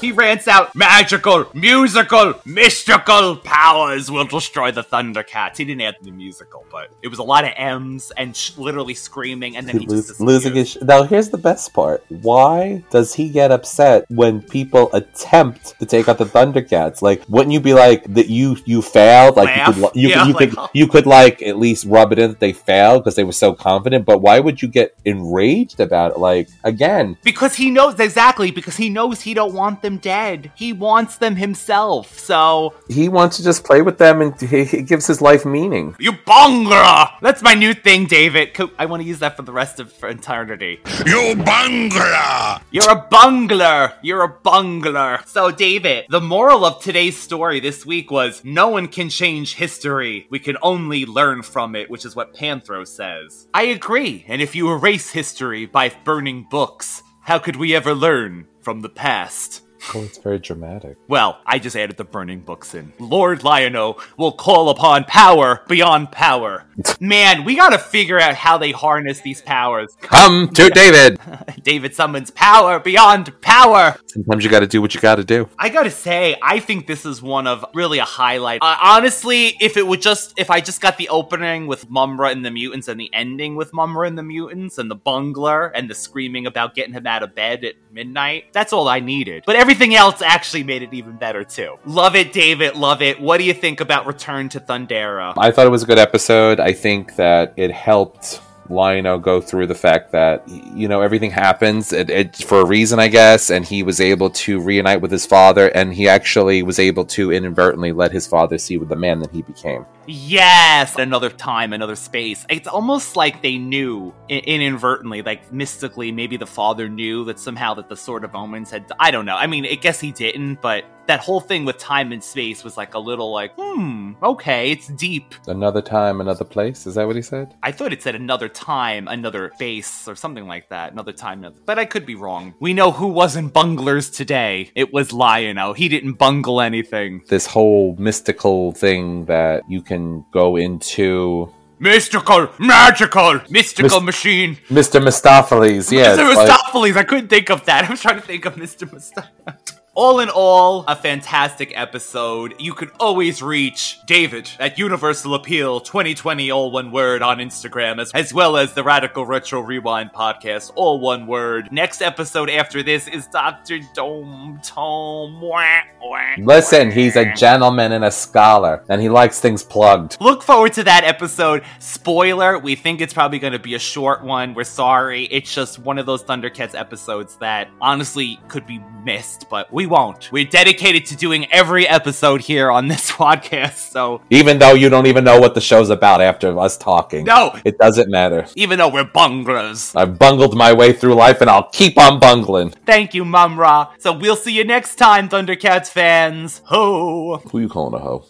He 0.00 0.12
rants 0.12 0.48
out 0.48 0.74
magical, 0.74 1.50
musical, 1.54 2.34
mystical 2.44 3.36
powers 3.36 4.10
will 4.10 4.24
destroy 4.24 4.70
the 4.70 4.82
Thundercats. 4.82 5.56
He 5.58 5.64
didn't 5.64 5.82
add 5.82 5.96
the 6.02 6.10
musical, 6.10 6.64
but 6.70 6.90
it 7.02 7.08
was 7.08 7.18
a 7.18 7.22
lot 7.22 7.44
of 7.44 7.52
M's 7.56 8.10
and 8.16 8.34
sh- 8.34 8.56
literally 8.56 8.94
screaming, 8.94 9.56
and 9.56 9.66
then 9.68 9.78
he 9.78 9.86
just 9.86 10.20
Lose, 10.20 10.20
losing 10.20 10.54
his. 10.54 10.70
Sh- 10.70 10.76
now, 10.82 11.02
here's 11.02 11.28
the 11.28 11.38
best 11.38 11.72
part. 11.72 12.04
Why 12.08 12.82
does 12.90 13.14
he 13.14 13.28
get 13.28 13.50
upset 13.50 14.04
when 14.08 14.40
people 14.40 14.90
attempt 14.92 15.78
to 15.78 15.86
take 15.86 16.08
out 16.08 16.18
the 16.18 16.24
Thundercats? 16.24 17.02
Like, 17.02 17.22
wouldn't 17.28 17.52
you 17.52 17.60
be 17.60 17.74
like 17.74 18.04
that? 18.14 18.28
You 18.28 18.56
you 18.64 18.82
failed. 18.82 19.36
Like 19.36 19.56
you 19.56 19.72
could 19.72 19.90
you, 19.94 20.08
Yeah, 20.08 20.18
could, 20.18 20.26
you 20.28 20.32
like, 20.34 20.50
could 20.50 20.68
you 20.72 20.86
could 20.86 21.06
like 21.06 21.42
at 21.42 21.58
least 21.58 21.84
rub 21.86 22.12
it 22.12 22.18
in 22.18 22.30
that 22.30 22.40
they 22.40 22.52
failed 22.52 23.04
because 23.04 23.16
they 23.16 23.24
were 23.24 23.32
so 23.32 23.52
confident. 23.52 24.04
But 24.06 24.18
why 24.18 24.40
would 24.40 24.62
you 24.62 24.68
get 24.68 24.96
enraged 25.04 25.80
about 25.80 26.12
it? 26.12 26.18
Like 26.18 26.48
again, 26.64 27.16
Because 27.22 27.56
he 27.56 27.70
knows 27.70 27.98
exactly 28.00 28.50
because 28.50 28.76
he 28.76 28.88
knows 28.88 29.20
he 29.20 29.34
don't 29.34 29.54
want 29.54 29.79
them 29.82 29.98
dead. 29.98 30.52
He 30.54 30.72
wants 30.72 31.16
them 31.16 31.36
himself. 31.36 32.18
So 32.18 32.74
he 32.88 33.08
wants 33.08 33.36
to 33.36 33.44
just 33.44 33.64
play 33.64 33.82
with 33.82 33.98
them 33.98 34.20
and 34.20 34.40
he, 34.40 34.64
he 34.64 34.82
gives 34.82 35.06
his 35.06 35.20
life 35.20 35.44
meaning. 35.44 35.96
you 35.98 36.12
bungler. 36.24 37.08
That's 37.20 37.42
my 37.42 37.54
new 37.54 37.74
thing, 37.74 38.06
David. 38.06 38.56
I 38.78 38.86
want 38.86 39.02
to 39.02 39.08
use 39.08 39.18
that 39.20 39.36
for 39.36 39.42
the 39.42 39.52
rest 39.52 39.80
of 39.80 39.92
for 39.92 40.08
eternity. 40.08 40.80
You 41.06 41.36
bungler! 41.36 42.60
You're 42.70 42.90
a 42.90 43.06
bungler. 43.10 43.94
You're 44.02 44.22
a 44.22 44.28
bungler. 44.28 45.20
So, 45.26 45.50
David, 45.50 46.06
the 46.08 46.20
moral 46.20 46.64
of 46.64 46.82
today's 46.82 47.16
story 47.16 47.60
this 47.60 47.84
week 47.84 48.10
was 48.10 48.42
no 48.44 48.68
one 48.68 48.88
can 48.88 49.08
change 49.08 49.54
history. 49.54 50.26
We 50.30 50.38
can 50.38 50.56
only 50.62 51.06
learn 51.06 51.42
from 51.42 51.74
it, 51.74 51.90
which 51.90 52.04
is 52.04 52.16
what 52.16 52.34
Panthro 52.34 52.86
says. 52.86 53.48
I 53.54 53.64
agree. 53.64 54.24
And 54.28 54.40
if 54.40 54.54
you 54.54 54.72
erase 54.72 55.10
history 55.10 55.66
by 55.66 55.90
burning 56.04 56.46
books, 56.50 57.02
how 57.22 57.38
could 57.38 57.56
we 57.56 57.74
ever 57.74 57.94
learn 57.94 58.46
from 58.60 58.80
the 58.80 58.88
past? 58.88 59.62
Oh, 59.94 60.02
it's 60.04 60.18
very 60.18 60.38
dramatic. 60.38 60.96
Well, 61.08 61.40
I 61.46 61.58
just 61.58 61.76
added 61.76 61.96
the 61.96 62.04
burning 62.04 62.40
books 62.40 62.74
in. 62.74 62.92
Lord 62.98 63.42
Lion-O 63.42 64.00
will 64.16 64.32
call 64.32 64.68
upon 64.68 65.04
power 65.04 65.62
beyond 65.68 66.12
power. 66.12 66.64
Man, 67.00 67.44
we 67.44 67.56
gotta 67.56 67.78
figure 67.78 68.18
out 68.18 68.34
how 68.34 68.58
they 68.58 68.72
harness 68.72 69.20
these 69.20 69.42
powers. 69.42 69.96
Come 70.00 70.48
to 70.50 70.70
David. 70.70 71.18
David 71.62 71.94
summons 71.94 72.30
power 72.30 72.78
beyond 72.78 73.40
power. 73.40 73.96
Sometimes 74.06 74.44
you 74.44 74.50
got 74.50 74.60
to 74.60 74.66
do 74.66 74.80
what 74.80 74.94
you 74.94 75.00
got 75.00 75.16
to 75.16 75.24
do. 75.24 75.48
I 75.58 75.68
gotta 75.68 75.90
say, 75.90 76.36
I 76.42 76.60
think 76.60 76.86
this 76.86 77.04
is 77.04 77.22
one 77.22 77.46
of 77.46 77.64
really 77.74 77.98
a 77.98 78.04
highlight. 78.04 78.60
Uh, 78.62 78.76
honestly, 78.82 79.56
if 79.60 79.76
it 79.76 79.86
would 79.86 80.02
just, 80.02 80.34
if 80.38 80.50
I 80.50 80.60
just 80.60 80.80
got 80.80 80.98
the 80.98 81.08
opening 81.08 81.66
with 81.66 81.88
Mumra 81.88 82.32
and 82.32 82.44
the 82.44 82.50
mutants 82.50 82.88
and 82.88 82.98
the 82.98 83.10
ending 83.12 83.56
with 83.56 83.72
Mumra 83.72 84.06
and 84.06 84.16
the 84.16 84.22
mutants 84.22 84.78
and 84.78 84.90
the 84.90 84.96
bungler 84.96 85.66
and 85.68 85.88
the 85.88 85.94
screaming 85.94 86.46
about 86.46 86.74
getting 86.74 86.94
him 86.94 87.06
out 87.06 87.22
of 87.22 87.34
bed 87.34 87.64
at 87.64 87.74
midnight, 87.92 88.52
that's 88.52 88.72
all 88.72 88.88
I 88.88 89.00
needed. 89.00 89.44
But 89.46 89.56
everything 89.70 89.94
else 89.94 90.20
actually 90.20 90.64
made 90.64 90.82
it 90.82 90.92
even 90.92 91.16
better 91.16 91.44
too. 91.44 91.78
Love 91.84 92.16
it, 92.16 92.32
David. 92.32 92.74
Love 92.74 93.02
it. 93.02 93.20
What 93.20 93.38
do 93.38 93.44
you 93.44 93.54
think 93.54 93.80
about 93.80 94.04
Return 94.04 94.48
to 94.48 94.58
Thundera? 94.58 95.32
I 95.38 95.52
thought 95.52 95.64
it 95.64 95.70
was 95.70 95.84
a 95.84 95.86
good 95.86 95.98
episode. 95.98 96.58
I 96.58 96.72
think 96.72 97.14
that 97.14 97.52
it 97.56 97.70
helped 97.70 98.40
Lion-O 98.68 99.20
go 99.20 99.40
through 99.40 99.68
the 99.68 99.74
fact 99.76 100.10
that 100.10 100.42
you 100.48 100.88
know 100.88 101.02
everything 101.02 101.30
happens 101.30 101.92
it, 101.92 102.10
it, 102.10 102.36
for 102.36 102.60
a 102.60 102.66
reason, 102.66 102.98
I 102.98 103.06
guess, 103.06 103.50
and 103.50 103.64
he 103.64 103.84
was 103.84 104.00
able 104.00 104.30
to 104.30 104.60
reunite 104.60 105.00
with 105.00 105.12
his 105.12 105.24
father, 105.24 105.68
and 105.68 105.94
he 105.94 106.08
actually 106.08 106.64
was 106.64 106.80
able 106.80 107.04
to 107.06 107.30
inadvertently 107.30 107.92
let 107.92 108.10
his 108.10 108.26
father 108.26 108.58
see 108.58 108.76
with 108.76 108.88
the 108.88 108.96
man 108.96 109.20
that 109.20 109.30
he 109.30 109.42
became. 109.42 109.86
Yes, 110.06 110.96
another 110.96 111.30
time, 111.30 111.72
another 111.72 111.96
space. 111.96 112.44
It's 112.48 112.68
almost 112.68 113.16
like 113.16 113.42
they 113.42 113.58
knew 113.58 114.14
inadvertently, 114.28 115.22
like 115.22 115.52
mystically. 115.52 116.10
Maybe 116.12 116.36
the 116.36 116.46
father 116.46 116.88
knew 116.88 117.24
that 117.24 117.38
somehow 117.38 117.74
that 117.74 117.88
the 117.88 117.96
Sword 117.96 118.24
of 118.24 118.34
Omens 118.34 118.70
had. 118.70 118.90
I 118.98 119.10
don't 119.10 119.26
know. 119.26 119.36
I 119.36 119.46
mean, 119.46 119.66
I 119.66 119.74
guess 119.74 120.00
he 120.00 120.12
didn't, 120.12 120.60
but 120.60 120.84
that 121.06 121.18
whole 121.18 121.40
thing 121.40 121.64
with 121.64 121.76
time 121.76 122.12
and 122.12 122.22
space 122.22 122.62
was 122.62 122.76
like 122.76 122.94
a 122.94 122.98
little 122.98 123.32
like, 123.32 123.52
hmm, 123.56 124.12
okay, 124.22 124.70
it's 124.70 124.86
deep. 124.88 125.34
Another 125.48 125.82
time, 125.82 126.20
another 126.20 126.44
place. 126.44 126.86
Is 126.86 126.94
that 126.94 127.06
what 127.06 127.16
he 127.16 127.22
said? 127.22 127.52
I 127.64 127.72
thought 127.72 127.92
it 127.92 128.00
said 128.00 128.14
another 128.14 128.48
time, 128.48 129.08
another 129.08 129.50
base, 129.58 130.06
or 130.06 130.14
something 130.14 130.46
like 130.46 130.68
that. 130.68 130.92
Another 130.92 131.12
time, 131.12 131.40
another... 131.40 131.56
but 131.66 131.80
I 131.80 131.84
could 131.84 132.06
be 132.06 132.14
wrong. 132.14 132.54
We 132.60 132.74
know 132.74 132.92
who 132.92 133.08
wasn't 133.08 133.52
bunglers 133.52 134.14
today. 134.14 134.70
It 134.76 134.92
was 134.92 135.12
Lion-O. 135.12 135.72
He 135.72 135.88
didn't 135.88 136.12
bungle 136.12 136.60
anything. 136.60 137.22
This 137.26 137.46
whole 137.46 137.96
mystical 137.98 138.70
thing 138.72 139.24
that 139.24 139.62
you 139.68 139.82
can 139.90 140.24
go 140.30 140.56
into. 140.56 141.52
Mystical, 141.80 142.48
magical, 142.58 143.40
mystical 143.48 144.00
Mys- 144.00 144.06
machine. 144.12 144.50
Mr. 144.68 145.02
Mistopheles, 145.02 145.90
yeah. 145.90 146.14
Mr. 146.16 146.28
it's 146.28 146.36
like- 146.36 146.96
I 146.96 147.04
couldn't 147.04 147.28
think 147.28 147.50
of 147.50 147.64
that. 147.64 147.84
I 147.88 147.90
was 147.90 148.00
trying 148.02 148.20
to 148.20 148.26
think 148.32 148.44
of 148.44 148.54
Mr. 148.54 148.84
Mistopheles. 148.88 149.76
All 149.96 150.20
in 150.20 150.30
all, 150.30 150.84
a 150.86 150.94
fantastic 150.94 151.72
episode. 151.74 152.54
You 152.60 152.74
can 152.74 152.92
always 153.00 153.42
reach 153.42 153.98
David 154.06 154.48
at 154.60 154.78
Universal 154.78 155.34
Appeal 155.34 155.80
2020, 155.80 156.48
all 156.52 156.70
one 156.70 156.92
word, 156.92 157.22
on 157.22 157.38
Instagram, 157.38 158.00
as, 158.00 158.12
as 158.12 158.32
well 158.32 158.56
as 158.56 158.72
the 158.72 158.84
Radical 158.84 159.26
Retro 159.26 159.60
Rewind 159.60 160.12
podcast, 160.12 160.70
all 160.76 161.00
one 161.00 161.26
word. 161.26 161.72
Next 161.72 162.02
episode 162.02 162.48
after 162.48 162.84
this 162.84 163.08
is 163.08 163.26
Dr. 163.26 163.80
Dometone. 163.96 165.40
Wah, 165.40 165.80
wah. 166.00 166.34
Listen, 166.38 166.92
he's 166.92 167.16
a 167.16 167.34
gentleman 167.34 167.90
and 167.90 168.04
a 168.04 168.12
scholar, 168.12 168.84
and 168.88 169.02
he 169.02 169.08
likes 169.08 169.40
things 169.40 169.64
plugged. 169.64 170.18
Look 170.20 170.44
forward 170.44 170.72
to 170.74 170.84
that 170.84 171.02
episode. 171.02 171.64
Spoiler, 171.80 172.60
we 172.60 172.76
think 172.76 173.00
it's 173.00 173.12
probably 173.12 173.40
going 173.40 173.54
to 173.54 173.58
be 173.58 173.74
a 173.74 173.80
short 173.80 174.22
one. 174.22 174.54
We're 174.54 174.62
sorry. 174.62 175.24
It's 175.24 175.52
just 175.52 175.80
one 175.80 175.98
of 175.98 176.06
those 176.06 176.22
Thundercats 176.22 176.78
episodes 176.78 177.34
that 177.38 177.68
honestly 177.80 178.38
could 178.46 178.68
be 178.68 178.78
missed, 179.04 179.48
but 179.50 179.72
we 179.72 179.86
won't. 179.90 180.30
We're 180.32 180.46
dedicated 180.46 181.04
to 181.06 181.16
doing 181.16 181.50
every 181.52 181.86
episode 181.86 182.40
here 182.40 182.70
on 182.70 182.88
this 182.88 183.10
podcast, 183.20 183.90
so 183.92 184.22
Even 184.30 184.58
though 184.58 184.72
you 184.72 184.88
don't 184.88 185.06
even 185.06 185.24
know 185.24 185.38
what 185.38 185.54
the 185.54 185.60
show's 185.60 185.90
about 185.90 186.22
after 186.22 186.58
us 186.58 186.78
talking. 186.78 187.24
No. 187.24 187.58
It 187.64 187.76
doesn't 187.76 188.10
matter. 188.10 188.46
even 188.56 188.78
though 188.78 188.88
we're 188.88 189.04
bunglers. 189.04 189.94
I've 189.94 190.18
bungled 190.18 190.56
my 190.56 190.72
way 190.72 190.92
through 190.94 191.14
life, 191.14 191.40
and 191.42 191.50
I'll 191.50 191.68
keep 191.70 191.98
on 191.98 192.18
bungling. 192.20 192.70
Thank 192.86 193.12
you, 193.14 193.24
Mumra. 193.24 193.90
So 193.98 194.12
we'll 194.12 194.36
see 194.36 194.52
you 194.52 194.64
next 194.64 194.94
time, 194.96 195.28
Thundercats 195.28 195.88
fans. 195.90 196.62
Ho! 196.66 197.38
Who 197.50 197.58
you 197.60 197.68
calling 197.68 197.94
a 197.94 197.98
hoe? 197.98 198.24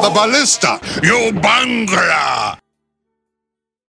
The 0.00 0.10
ballista! 0.14 0.80
You 1.02 1.32
bungler! 1.40 2.56